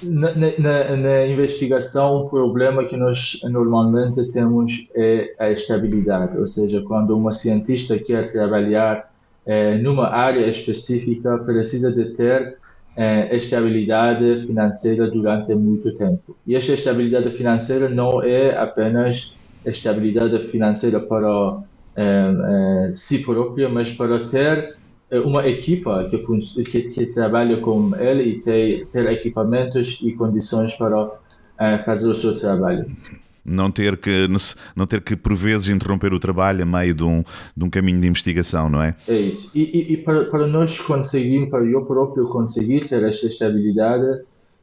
Na, 0.01 0.33
na, 0.33 0.95
na, 0.95 1.27
investigação, 1.27 2.21
o 2.21 2.29
problema 2.29 2.85
que 2.85 2.95
nós 2.95 3.37
normalmente 3.43 4.25
temos 4.29 4.87
é 4.95 5.35
a 5.37 5.51
estabilidade, 5.51 6.37
ou 6.37 6.47
seja, 6.47 6.81
quando 6.83 7.17
uma 7.17 7.33
cientista 7.33 7.99
quer 7.99 8.31
trabalhar 8.31 9.08
é, 9.49 9.79
numa 9.79 10.09
área 10.09 10.47
específica 10.47 11.39
precisa 11.39 11.91
de 11.91 12.13
ter 12.13 12.57
é, 12.95 13.35
estabilidade 13.35 14.45
financeira 14.45 15.09
durante 15.09 15.55
muito 15.55 15.91
tempo. 15.95 16.37
E 16.45 16.55
esta 16.55 16.73
estabilidade 16.73 17.31
financeira 17.31 17.89
não 17.89 18.21
é 18.21 18.55
apenas 18.55 19.35
estabilidade 19.65 20.37
financeira 20.49 20.99
para 20.99 21.63
é, 21.95 22.91
si 22.93 23.23
própria, 23.25 23.67
mas 23.67 23.89
para 23.89 24.27
ter 24.27 24.75
uma 25.25 25.47
equipa 25.47 26.07
que, 26.11 26.63
que, 26.63 26.81
que 26.83 27.05
trabalha 27.07 27.57
com 27.57 27.95
ele 27.95 28.21
e 28.21 28.41
ter, 28.41 28.85
ter 28.91 29.11
equipamentos 29.11 29.97
e 30.03 30.11
condições 30.11 30.75
para 30.75 31.09
fazer 31.83 32.07
o 32.07 32.13
seu 32.13 32.39
trabalho 32.39 32.85
não 33.49 33.71
ter 33.71 33.97
que 33.97 34.27
não 34.75 34.85
ter 34.85 35.01
que 35.01 35.15
por 35.15 35.35
vezes 35.35 35.69
interromper 35.69 36.13
o 36.13 36.19
trabalho 36.19 36.63
a 36.63 36.65
meio 36.65 36.93
de 36.93 37.03
um, 37.03 37.23
de 37.55 37.65
um 37.65 37.69
caminho 37.69 37.99
de 37.99 38.07
investigação, 38.07 38.69
não 38.69 38.81
é? 38.81 38.95
É 39.07 39.15
isso. 39.15 39.51
E, 39.53 39.61
e, 39.61 39.93
e 39.93 39.97
para, 39.97 40.25
para 40.25 40.47
nós 40.47 40.79
conseguir, 40.79 41.49
para 41.49 41.65
eu 41.65 41.85
próprio 41.85 42.27
conseguir 42.29 42.87
ter 42.87 43.03
esta 43.03 43.27
estabilidade, 43.27 44.21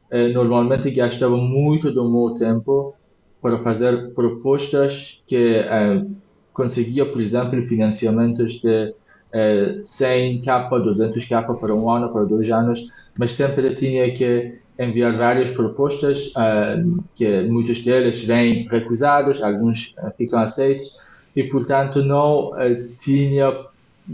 eh, 0.09 0.29
normalmente 0.29 0.89
gastava 0.91 1.35
muito 1.37 1.91
do 1.91 2.09
meu 2.09 2.33
tempo 2.35 2.95
para 3.41 3.59
fazer 3.59 4.13
propostas 4.13 5.21
que 5.27 5.35
eh, 5.35 6.05
conseguia, 6.53 7.05
por 7.05 7.21
exemplo, 7.21 7.61
financiamentos 7.63 8.59
de 8.61 8.93
eh, 9.31 9.81
100 9.83 10.41
capa, 10.41 10.79
200 10.79 11.25
capa 11.25 11.53
para 11.53 11.75
um 11.75 11.89
ano, 11.89 12.11
para 12.11 12.23
dois 12.23 12.49
anos, 12.49 12.87
mas 13.17 13.31
sempre 13.33 13.73
tinha 13.75 14.11
que 14.13 14.59
enviar 14.79 15.17
várias 15.17 15.51
propostas, 15.51 16.27
uh, 16.27 17.03
que 17.15 17.41
muitos 17.43 17.79
deles 17.79 18.23
vêm 18.23 18.67
recusados, 18.67 19.41
alguns 19.41 19.95
uh, 19.97 20.11
ficam 20.15 20.39
aceitos, 20.39 20.99
e 21.35 21.43
portanto 21.43 22.03
não 22.03 22.51
uh, 22.51 22.87
tinha 22.99 23.53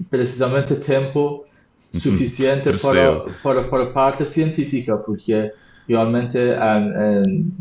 precisamente 0.10 0.76
tempo 0.76 1.19
uhum. 1.19 1.99
suficiente 1.99 2.69
para, 2.82 3.19
para, 3.43 3.63
para 3.65 3.84
a 3.84 3.88
parte 3.88 4.26
científica, 4.26 4.97
porque 4.97 5.52
realmente 5.88 6.38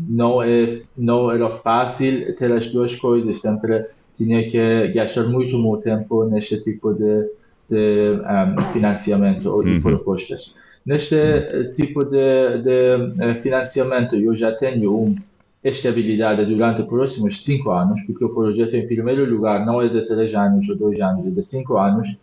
não, 0.09 0.41
é, 0.41 0.79
não 0.97 1.29
era 1.29 1.49
fácil 1.49 2.33
ter 2.35 2.51
as 2.51 2.67
duas 2.67 2.95
coisas, 2.95 3.39
sempre 3.41 3.85
tinha 4.15 4.47
que 4.49 4.87
gastar 4.93 5.23
muito 5.23 5.61
meu 5.61 5.77
tempo 5.77 6.23
neste 6.25 6.61
tipo 6.61 6.93
de, 6.93 7.29
de 7.69 8.19
um, 8.21 8.61
financiamento 8.71 9.49
uhum. 9.49 9.81
propostas. 9.81 10.55
Neste 10.85 11.15
eh, 11.15 11.71
tipo 11.73 12.03
de, 12.03 12.57
de 12.61 13.23
eh, 13.23 13.35
financiamento, 13.35 14.15
eu 14.15 14.35
já 14.35 14.51
tenho 14.51 14.93
uma 14.93 15.15
estabilidade 15.63 16.45
durante 16.45 16.81
os 16.81 16.87
próximos 16.87 17.41
cinco 17.41 17.71
anos, 17.71 18.01
porque 18.01 18.25
o 18.25 18.33
projeto, 18.33 18.75
em 18.75 18.85
primeiro 18.85 19.25
lugar, 19.25 19.65
não 19.65 19.81
é 19.81 19.87
de 19.87 20.05
três 20.05 20.35
anos 20.35 20.67
ou 20.67 20.75
dois 20.75 20.99
anos, 20.99 21.25
é 21.25 21.29
de 21.29 21.43
cinco 21.43 21.77
anos. 21.77 22.19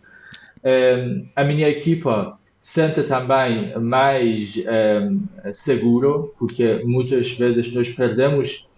Eh, 0.63 1.23
a 1.35 1.43
minha 1.43 1.67
equipa 1.67 2.37
sente 2.59 3.01
também 3.01 3.75
mais 3.79 4.53
seguro, 5.51 6.35
porque 6.37 6.83
muitas 6.85 7.31
vezes 7.31 7.73
nós 7.73 7.89
perdemos 7.89 8.69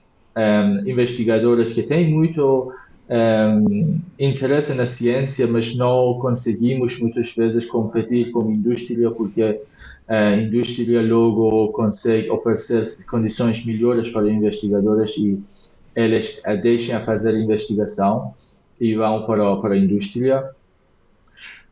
investigadores 0.86 1.74
que 1.74 1.84
têm 1.84 2.10
muito 2.10 2.72
um, 3.14 4.00
interesse 4.20 4.74
na 4.74 4.88
ciência, 4.88 5.46
mas 5.46 5.76
não 5.76 6.18
conseguimos 6.20 7.00
muitas 7.00 7.32
vezes 7.32 7.66
competir 7.66 8.32
com 8.32 8.42
a 8.42 8.52
indústria 8.52 9.12
porque 9.12 9.62
a 10.08 10.36
indústria 10.36 11.02
logo 11.02 11.70
consegue 11.70 12.30
oferecer 12.32 13.06
condições 13.06 13.64
melhores 13.64 14.10
para 14.10 14.30
investigadores 14.30 15.16
e 15.18 15.40
eles 15.96 16.42
a 16.44 16.56
deixam 16.56 16.98
a 16.98 17.00
fazer 17.00 17.36
investigação 17.36 18.34
e 18.82 18.96
vão 18.96 19.26
para, 19.26 19.56
para 19.58 19.76
a 19.76 19.78
indústria. 19.78 20.50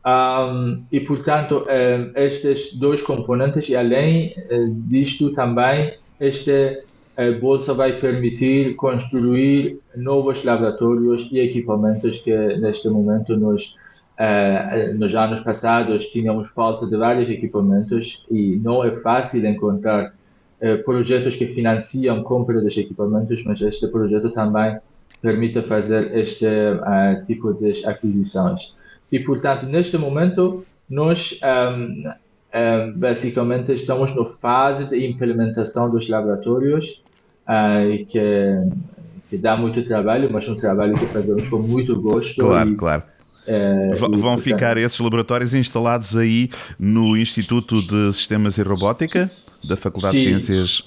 Um, 0.04 0.84
e, 0.90 1.00
portanto, 1.00 1.66
um, 1.66 2.18
estes 2.18 2.74
dois 2.74 3.02
componentes, 3.02 3.68
e 3.68 3.76
além 3.76 4.34
uh, 4.50 4.74
disto 4.88 5.32
também, 5.32 5.94
esta 6.18 6.82
uh, 7.18 7.40
bolsa 7.40 7.74
vai 7.74 7.98
permitir 8.00 8.74
construir 8.76 9.78
novos 9.96 10.44
laboratórios 10.44 11.28
e 11.32 11.38
equipamentos 11.38 12.20
que 12.20 12.34
neste 12.58 12.88
momento 12.88 13.36
nós 13.36 13.76
Uh, 14.12 14.94
nos 14.98 15.14
anos 15.14 15.40
passados 15.40 16.06
tínhamos 16.06 16.50
falta 16.50 16.86
de 16.86 16.96
vários 16.96 17.30
equipamentos 17.30 18.26
e 18.30 18.56
não 18.56 18.84
é 18.84 18.92
fácil 18.92 19.44
encontrar 19.46 20.12
uh, 20.60 20.84
projetos 20.84 21.34
que 21.34 21.46
financiam 21.46 22.22
compra 22.22 22.60
dos 22.60 22.76
equipamentos, 22.76 23.42
mas 23.42 23.60
este 23.62 23.88
projeto 23.88 24.30
também 24.30 24.78
permite 25.22 25.62
fazer 25.62 26.14
este 26.16 26.44
uh, 26.44 27.24
tipo 27.24 27.54
de 27.54 27.84
aquisições. 27.86 28.76
E, 29.10 29.18
portanto, 29.18 29.66
neste 29.66 29.96
momento, 29.96 30.64
nós 30.88 31.38
um, 31.42 32.10
basicamente 32.96 33.72
estamos 33.72 34.14
na 34.14 34.24
fase 34.24 34.84
de 34.84 35.06
implementação 35.06 35.90
dos 35.90 36.08
laboratórios, 36.08 37.02
que, 38.08 38.20
que 39.30 39.36
dá 39.38 39.56
muito 39.56 39.82
trabalho, 39.82 40.28
mas 40.30 40.48
um 40.48 40.56
trabalho 40.56 40.94
que 40.94 41.06
fazemos 41.06 41.48
com 41.48 41.58
muito 41.58 42.00
gosto. 42.00 42.40
Claro, 42.40 42.70
e, 42.70 42.76
claro 42.76 43.02
é, 43.46 43.90
vão 43.94 44.38
ficar 44.38 44.76
esses 44.76 44.98
laboratórios 44.98 45.54
instalados 45.54 46.16
aí 46.16 46.48
no 46.78 47.16
Instituto 47.16 47.82
de 47.82 48.12
Sistemas 48.12 48.56
e 48.58 48.62
Robótica 48.62 49.30
da 49.64 49.76
Faculdade 49.76 50.18
Sim. 50.18 50.36
de 50.36 50.40
Ciências 50.40 50.84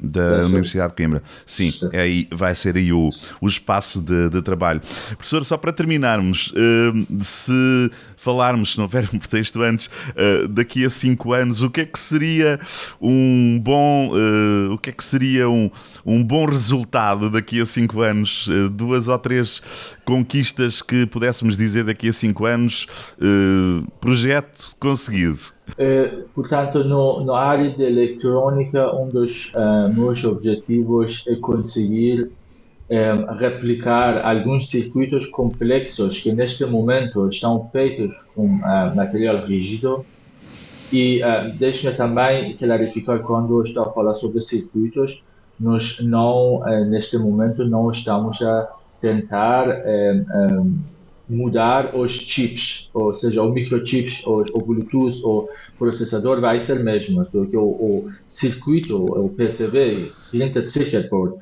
da 0.00 0.42
sim, 0.42 0.44
Universidade 0.46 0.90
de 0.90 0.96
Coimbra. 0.96 1.22
Sim, 1.44 1.72
é 1.92 2.00
aí, 2.00 2.28
vai 2.30 2.54
ser 2.54 2.76
aí 2.76 2.92
o, 2.92 3.10
o 3.40 3.46
espaço 3.46 4.00
de, 4.00 4.28
de 4.28 4.42
trabalho. 4.42 4.80
Professor, 5.16 5.44
só 5.44 5.56
para 5.56 5.72
terminarmos, 5.72 6.52
uh, 6.52 7.24
se 7.24 7.90
falarmos, 8.16 8.72
se 8.72 8.78
não 8.78 8.84
houver 8.84 9.08
um 9.12 9.18
pretexto 9.18 9.62
antes, 9.62 9.86
uh, 9.86 10.48
daqui 10.48 10.84
a 10.84 10.90
cinco 10.90 11.32
anos, 11.32 11.62
o 11.62 11.70
que 11.70 11.82
é 11.82 11.86
que 11.86 11.98
seria 11.98 12.60
um 13.00 13.58
bom, 13.62 14.10
uh, 14.10 14.72
o 14.72 14.78
que 14.78 14.90
é 14.90 14.92
que 14.92 15.04
seria 15.04 15.48
um, 15.48 15.70
um 16.04 16.22
bom 16.22 16.46
resultado 16.46 17.30
daqui 17.30 17.60
a 17.60 17.66
cinco 17.66 18.00
anos? 18.00 18.48
duas 18.72 19.08
ou 19.08 19.18
três 19.18 19.62
conquistas 20.06 20.80
que 20.80 21.04
pudéssemos 21.06 21.56
dizer 21.56 21.84
daqui 21.84 22.08
a 22.08 22.12
cinco 22.12 22.46
anos, 22.46 22.86
projeto 24.00 24.74
conseguido. 24.78 25.56
Eh, 25.78 26.24
portanto, 26.34 26.84
no, 26.84 27.24
na 27.24 27.36
área 27.36 27.70
de 27.70 27.82
eletrônica, 27.82 28.94
um 28.94 29.08
dos 29.08 29.52
uh, 29.54 29.92
meus 29.92 30.22
objetivos 30.24 31.24
é 31.26 31.34
conseguir 31.36 32.30
um, 32.88 33.34
replicar 33.34 34.24
alguns 34.24 34.70
circuitos 34.70 35.26
complexos 35.26 36.18
que 36.18 36.32
neste 36.32 36.64
momento 36.64 37.28
estão 37.28 37.64
feitos 37.64 38.14
com 38.34 38.46
uh, 38.46 38.94
material 38.94 39.44
rígido. 39.44 40.06
E 40.92 41.20
uh, 41.20 41.52
deixe-me 41.58 41.92
também 41.92 42.56
clarificar 42.56 43.18
quando 43.20 43.60
estou 43.62 43.84
a 43.84 43.92
falar 43.92 44.14
sobre 44.14 44.40
circuitos, 44.40 45.22
nós 45.58 45.98
não, 46.00 46.60
neste 46.90 47.16
momento, 47.16 47.64
não 47.64 47.90
estamos 47.90 48.42
a 48.42 48.68
tentar 49.00 49.68
um, 49.68 50.78
mudar 51.28 51.96
os 51.96 52.12
chips, 52.12 52.88
ou 52.94 53.12
seja, 53.12 53.42
o 53.42 53.52
microchips, 53.52 54.24
ou 54.26 54.44
o 54.52 54.60
Bluetooth, 54.60 55.20
o 55.24 55.48
processador 55.78 56.40
vai 56.40 56.60
ser 56.60 56.82
mesmo, 56.82 57.22
o, 57.22 57.58
o 57.58 58.10
circuito, 58.28 58.96
o 58.96 59.28
PCB, 59.30 60.12
Printed 60.30 60.68
Circuit 60.68 61.08
Board, 61.08 61.36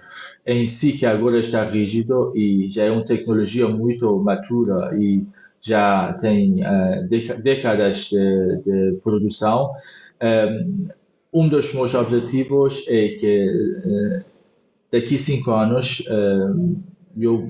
em 0.46 0.66
si 0.66 0.92
que 0.92 1.06
agora 1.06 1.38
está 1.38 1.64
rígido 1.64 2.32
e 2.34 2.70
já 2.70 2.84
é 2.84 2.90
uma 2.90 3.04
tecnologia 3.04 3.68
muito 3.68 4.18
matura 4.20 4.90
e 4.94 5.24
já 5.60 6.12
tem 6.14 6.62
uh, 6.62 7.42
décadas 7.42 8.08
de, 8.08 8.56
de 8.62 8.98
produção. 9.02 9.72
Um, 11.32 11.48
dos 11.48 11.72
meus 11.74 11.94
objetivos 11.94 12.84
é 12.86 13.08
que 13.08 13.48
uh, 13.48 14.24
daqui 14.92 15.18
cinco 15.18 15.50
anos 15.50 16.00
uh, 16.00 16.76
eu 17.16 17.44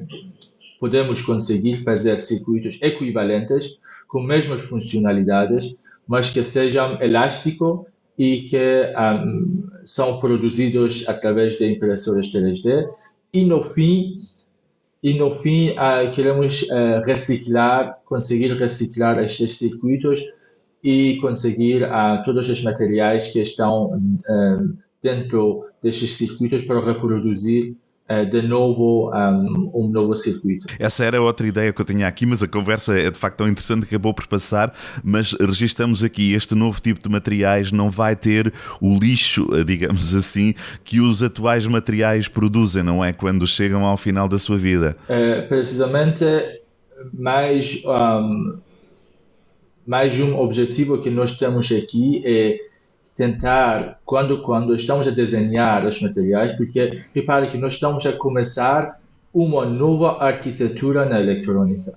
podemos 0.78 1.22
conseguir 1.22 1.78
fazer 1.78 2.20
circuitos 2.20 2.78
equivalentes 2.82 3.78
com 4.06 4.22
mesmas 4.22 4.62
funcionalidades, 4.62 5.76
mas 6.06 6.28
que 6.28 6.42
sejam 6.42 7.00
elásticos 7.00 7.86
e 8.18 8.42
que 8.42 8.92
um, 8.94 9.64
são 9.84 10.20
produzidos 10.20 11.04
através 11.08 11.56
de 11.56 11.72
impressoras 11.72 12.26
3D. 12.26 12.88
E 13.32 13.44
no 13.44 13.62
fim, 13.62 14.18
e 15.02 15.14
no 15.14 15.30
fim 15.30 15.70
uh, 15.70 16.10
queremos 16.12 16.62
uh, 16.62 17.02
reciclar, 17.04 17.98
conseguir 18.04 18.52
reciclar 18.52 19.18
estes 19.24 19.56
circuitos 19.56 20.20
e 20.82 21.16
conseguir 21.16 21.82
uh, 21.82 22.22
todos 22.24 22.48
os 22.48 22.62
materiais 22.62 23.28
que 23.28 23.40
estão 23.40 24.00
dentro 25.02 25.64
destes 25.82 26.12
circuitos 26.12 26.62
para 26.62 26.84
reproduzir 26.84 27.74
de 28.30 28.42
novo 28.42 29.10
um, 29.14 29.70
um, 29.74 29.88
novo 29.88 30.14
circuito. 30.14 30.66
Essa 30.78 31.04
era 31.04 31.22
outra 31.22 31.46
ideia 31.46 31.72
que 31.72 31.80
eu 31.80 31.84
tinha 31.84 32.06
aqui, 32.06 32.26
mas 32.26 32.42
a 32.42 32.48
conversa 32.48 32.98
é 32.98 33.10
de 33.10 33.18
facto 33.18 33.38
tão 33.38 33.48
interessante 33.48 33.86
que 33.86 33.94
acabou 33.94 34.12
por 34.12 34.26
passar. 34.26 34.74
Mas 35.02 35.32
registamos 35.32 36.04
aqui 36.04 36.34
este 36.34 36.54
novo 36.54 36.80
tipo 36.80 37.02
de 37.02 37.08
materiais 37.08 37.72
não 37.72 37.90
vai 37.90 38.14
ter 38.14 38.52
o 38.80 38.98
lixo, 38.98 39.46
eh, 39.54 39.64
digamos 39.64 40.12
assim, 40.14 40.54
que 40.84 41.00
os 41.00 41.22
atuais 41.22 41.66
materiais 41.66 42.28
produzem, 42.28 42.82
não 42.82 43.02
é? 43.02 43.12
Quando 43.12 43.46
chegam 43.46 43.84
ao 43.84 43.96
final 43.96 44.28
da 44.28 44.38
sua 44.38 44.58
vida. 44.58 44.96
É, 45.08 45.40
precisamente, 45.42 46.24
mais 47.12 47.82
um, 47.86 48.58
mais 49.86 50.18
um 50.20 50.36
objetivo 50.38 51.00
que 51.00 51.10
nós 51.10 51.36
temos 51.36 51.70
aqui 51.72 52.22
é 52.24 52.58
tentar, 53.16 54.00
quando, 54.04 54.42
quando 54.42 54.74
estamos 54.74 55.06
a 55.06 55.10
desenhar 55.10 55.86
os 55.86 56.00
materiais, 56.00 56.52
porque 56.54 57.02
repare 57.14 57.48
que 57.48 57.58
nós 57.58 57.74
estamos 57.74 58.04
a 58.06 58.12
começar 58.12 59.00
uma 59.32 59.64
nova 59.64 60.24
arquitetura 60.24 61.04
na 61.04 61.20
eletrônica. 61.20 61.94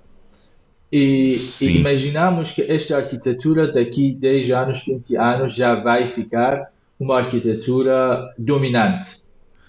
E, 0.90 1.34
e, 1.60 1.78
imaginamos 1.78 2.50
que 2.52 2.62
esta 2.62 2.96
arquitetura 2.96 3.70
daqui 3.70 4.12
10 4.12 4.50
anos, 4.50 4.84
20 4.86 5.16
anos 5.16 5.54
já 5.54 5.74
vai 5.74 6.08
ficar 6.08 6.70
uma 6.98 7.18
arquitetura 7.18 8.32
dominante. 8.38 9.18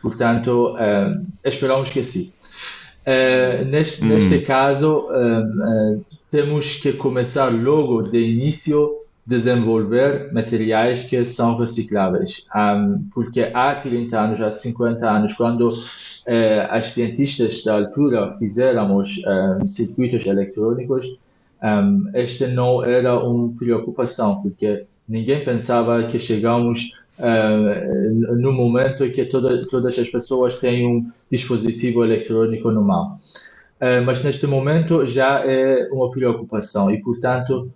Portanto, 0.01 0.75
uh, 0.75 1.12
esperamos 1.43 1.89
que 1.89 2.03
sim. 2.03 2.31
Uh, 3.05 3.65
neste, 3.65 4.03
hum. 4.03 4.07
neste 4.07 4.39
caso, 4.39 5.07
uh, 5.09 6.05
temos 6.31 6.75
que 6.75 6.93
começar 6.93 7.49
logo 7.49 8.03
de 8.03 8.19
início 8.19 8.98
desenvolver 9.25 10.34
materiais 10.34 11.03
que 11.03 11.23
são 11.23 11.58
recicláveis. 11.58 12.45
Um, 12.55 13.08
porque 13.13 13.51
há 13.53 13.75
30 13.75 14.19
anos, 14.19 14.41
há 14.41 14.51
50 14.51 15.10
anos, 15.10 15.34
quando 15.34 15.71
eh, 16.32 16.67
as 16.69 16.91
cientistas 16.91 17.63
da 17.63 17.73
altura 17.73 18.36
fizeram 18.38 18.97
os 18.97 19.17
um, 19.17 19.67
circuitos 19.67 20.27
eletrônicos, 20.27 21.17
um, 21.63 22.10
esta 22.13 22.47
não 22.47 22.84
era 22.84 23.17
uma 23.17 23.51
preocupação, 23.58 24.39
porque 24.41 24.86
ninguém 25.08 25.43
pensava 25.43 26.03
que 26.03 26.19
chegamos 26.19 26.99
uh, 27.17 28.36
no 28.36 28.53
momento 28.53 29.10
que 29.12 29.25
toda, 29.25 29.65
todas 29.65 29.97
as 29.97 30.08
pessoas 30.08 30.55
têm 30.60 30.86
um 30.86 31.12
dispositivo 31.32 32.03
eletrônico 32.03 32.69
no 32.69 32.84
mão. 32.84 33.19
Uh, 33.82 34.05
mas 34.05 34.23
neste 34.23 34.45
momento 34.45 35.08
já 35.08 35.43
é 35.43 35.89
uma 35.91 36.12
preocupação 36.12 36.91
e, 36.91 37.01
portanto, 37.01 37.71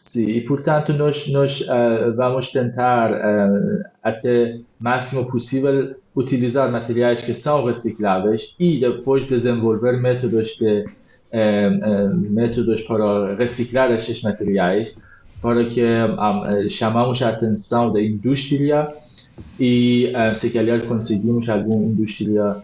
Sim, 0.00 0.28
e 0.28 0.40
portanto 0.40 0.94
nós, 0.94 1.28
nós 1.28 1.60
uh, 1.60 2.16
vamos 2.16 2.48
tentar 2.50 3.12
uh, 3.12 3.84
até 4.02 4.58
máximo 4.78 5.30
possível 5.30 5.94
utilizar 6.16 6.72
materiais 6.72 7.20
que 7.20 7.34
são 7.34 7.66
recicláveis 7.66 8.54
e 8.58 8.80
depois 8.80 9.26
desenvolver 9.26 10.00
métodos 10.00 10.56
de 10.58 10.86
uh, 10.86 12.16
métodos 12.30 12.80
para 12.80 13.34
reciclar 13.34 13.92
estes 13.92 14.22
materiais 14.22 14.96
para 15.42 15.66
que 15.66 15.82
chamamos 16.70 17.20
a 17.20 17.28
atenção 17.28 17.92
da 17.92 18.02
indústria 18.02 18.88
e 19.58 20.12
se 20.34 20.50
calhar 20.50 20.86
conseguimos 20.86 21.48
alguma 21.48 21.86
indústria 21.86 22.56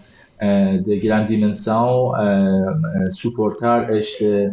de 0.85 0.99
grande 0.99 1.29
dimensão 1.29 2.13
suportar 3.11 3.97
este 3.97 4.53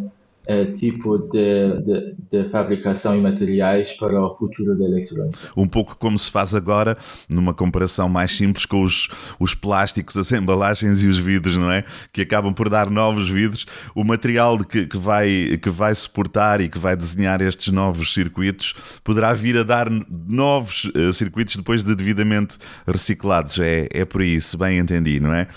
tipo 0.77 1.17
de, 1.17 1.81
de, 1.81 2.15
de, 2.31 2.49
fabricação 2.49 3.15
e 3.17 3.21
materiais 3.21 3.93
para 3.93 4.21
o 4.21 4.33
futuro 4.33 4.77
da 4.77 4.85
eletrônica. 4.85 5.39
Um 5.55 5.67
pouco 5.67 5.95
como 5.97 6.19
se 6.19 6.29
faz 6.29 6.53
agora, 6.53 6.97
numa 7.29 7.53
comparação 7.53 8.09
mais 8.09 8.35
simples 8.35 8.65
com 8.65 8.83
os, 8.83 9.07
os 9.39 9.55
plásticos, 9.55 10.17
as 10.17 10.31
embalagens 10.31 11.01
e 11.01 11.07
os 11.07 11.17
vidros, 11.17 11.55
não 11.55 11.71
é? 11.71 11.85
Que 12.11 12.21
acabam 12.21 12.53
por 12.53 12.69
dar 12.69 12.89
novos 12.89 13.29
vidros. 13.29 13.65
O 13.95 14.03
material 14.03 14.57
que, 14.59 14.85
que, 14.85 14.97
vai, 14.97 15.57
que 15.61 15.69
vai 15.69 15.95
suportar 15.95 16.59
e 16.59 16.67
que 16.67 16.77
vai 16.77 16.95
desenhar 16.95 17.41
estes 17.41 17.71
novos 17.71 18.13
circuitos 18.13 18.73
poderá 19.03 19.33
vir 19.33 19.57
a 19.57 19.63
dar 19.63 19.89
novos 19.89 20.85
uh, 20.85 21.13
circuitos 21.13 21.55
depois 21.55 21.83
de 21.83 21.95
devidamente 21.95 22.57
reciclados. 22.85 23.59
É, 23.59 23.87
é 23.91 24.03
por 24.03 24.21
aí, 24.21 24.41
se 24.41 24.57
bem 24.57 24.79
entendi, 24.79 25.19
não 25.19 25.33
é? 25.33 25.47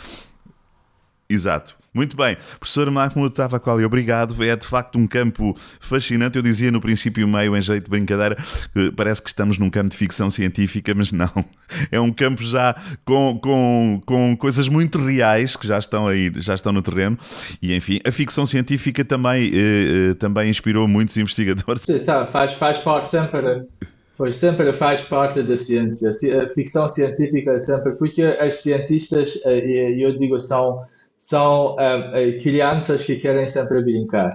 Exato. 1.28 1.76
Muito 1.96 2.14
bem. 2.14 2.36
Professor 2.60 2.90
Mahmoud 2.90 3.34
Tavaquali, 3.34 3.82
obrigado. 3.82 4.44
É 4.44 4.54
de 4.54 4.66
facto 4.66 4.98
um 4.98 5.06
campo 5.06 5.56
fascinante. 5.80 6.36
Eu 6.36 6.42
dizia 6.42 6.70
no 6.70 6.78
princípio 6.78 7.26
meio, 7.26 7.56
em 7.56 7.62
jeito 7.62 7.84
de 7.84 7.90
brincadeira, 7.90 8.36
que 8.74 8.92
parece 8.92 9.22
que 9.22 9.30
estamos 9.30 9.56
num 9.56 9.70
campo 9.70 9.88
de 9.88 9.96
ficção 9.96 10.28
científica, 10.28 10.94
mas 10.94 11.10
não. 11.10 11.30
É 11.90 11.98
um 11.98 12.12
campo 12.12 12.44
já 12.44 12.76
com, 13.04 13.38
com, 13.42 14.00
com 14.06 14.36
coisas 14.36 14.68
muito 14.68 14.98
reais 14.98 15.56
que 15.56 15.66
já 15.66 15.78
estão 15.78 16.06
aí, 16.06 16.30
já 16.36 16.54
estão 16.54 16.72
no 16.72 16.80
terreno. 16.80 17.18
E 17.60 17.74
enfim, 17.74 17.98
a 18.06 18.12
ficção 18.12 18.46
científica 18.46 19.04
também, 19.04 19.50
eh, 19.52 20.10
eh 20.10 20.14
também 20.14 20.48
inspirou 20.50 20.86
muitos 20.86 21.16
investigadores. 21.18 21.86
Tá, 22.04 22.26
faz, 22.26 22.52
faz 22.52 22.78
parte 22.78 23.08
sempre 23.08 23.64
foi 24.16 24.32
sempre 24.32 24.72
faz 24.72 25.02
parte 25.02 25.42
da 25.42 25.56
ciência. 25.56 26.10
A 26.42 26.48
ficção 26.48 26.88
científica 26.88 27.52
é 27.52 27.58
sempre 27.58 27.92
porque 27.92 28.22
as 28.22 28.62
cientistas, 28.62 29.38
eh, 29.44 29.94
eu 29.98 30.18
digo, 30.18 30.38
são 30.38 30.86
são 31.18 31.74
uh, 31.74 32.42
crianças 32.42 33.04
que 33.04 33.16
querem 33.16 33.46
sempre 33.46 33.82
brincar. 33.82 34.32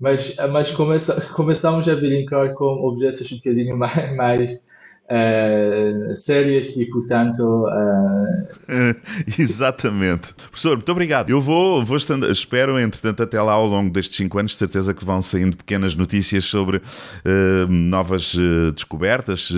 Mas, 0.00 0.34
mas 0.50 0.70
começa, 0.72 1.20
começamos 1.34 1.88
a 1.88 1.94
brincar 1.94 2.54
com 2.54 2.64
objetos 2.64 3.30
um 3.30 3.36
bocadinho 3.36 3.76
mais, 3.78 4.16
mais 4.16 4.50
uh, 4.52 6.16
sérios 6.16 6.76
e, 6.76 6.86
portanto. 6.86 7.66
Uh... 7.66 8.96
Exatamente. 9.38 10.34
Professor, 10.34 10.76
muito 10.76 10.90
obrigado. 10.90 11.30
Eu 11.30 11.40
vou, 11.40 11.84
vou 11.84 11.96
estando, 11.96 12.28
espero, 12.32 12.80
entretanto, 12.80 13.22
até 13.22 13.40
lá 13.40 13.52
ao 13.52 13.66
longo 13.66 13.92
destes 13.92 14.16
cinco 14.16 14.38
anos, 14.38 14.52
de 14.52 14.58
certeza 14.58 14.92
que 14.92 15.04
vão 15.04 15.22
saindo 15.22 15.56
pequenas 15.56 15.94
notícias 15.94 16.46
sobre 16.46 16.78
uh, 16.78 17.68
novas 17.68 18.34
descobertas, 18.74 19.52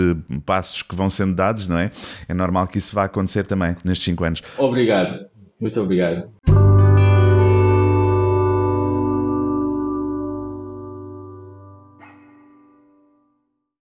passos 0.45 0.83
que 0.83 0.95
vão 0.95 1.09
sendo 1.09 1.35
dados, 1.35 1.67
não 1.67 1.79
é? 1.79 1.91
É 2.29 2.35
normal 2.35 2.67
que 2.67 2.77
isso 2.77 2.95
vá 2.95 3.05
acontecer 3.05 3.47
também 3.47 3.77
nestes 3.83 4.05
cinco 4.05 4.25
anos. 4.25 4.43
Obrigado. 4.59 5.34
Muito 5.61 5.81
obrigado. 5.81 6.31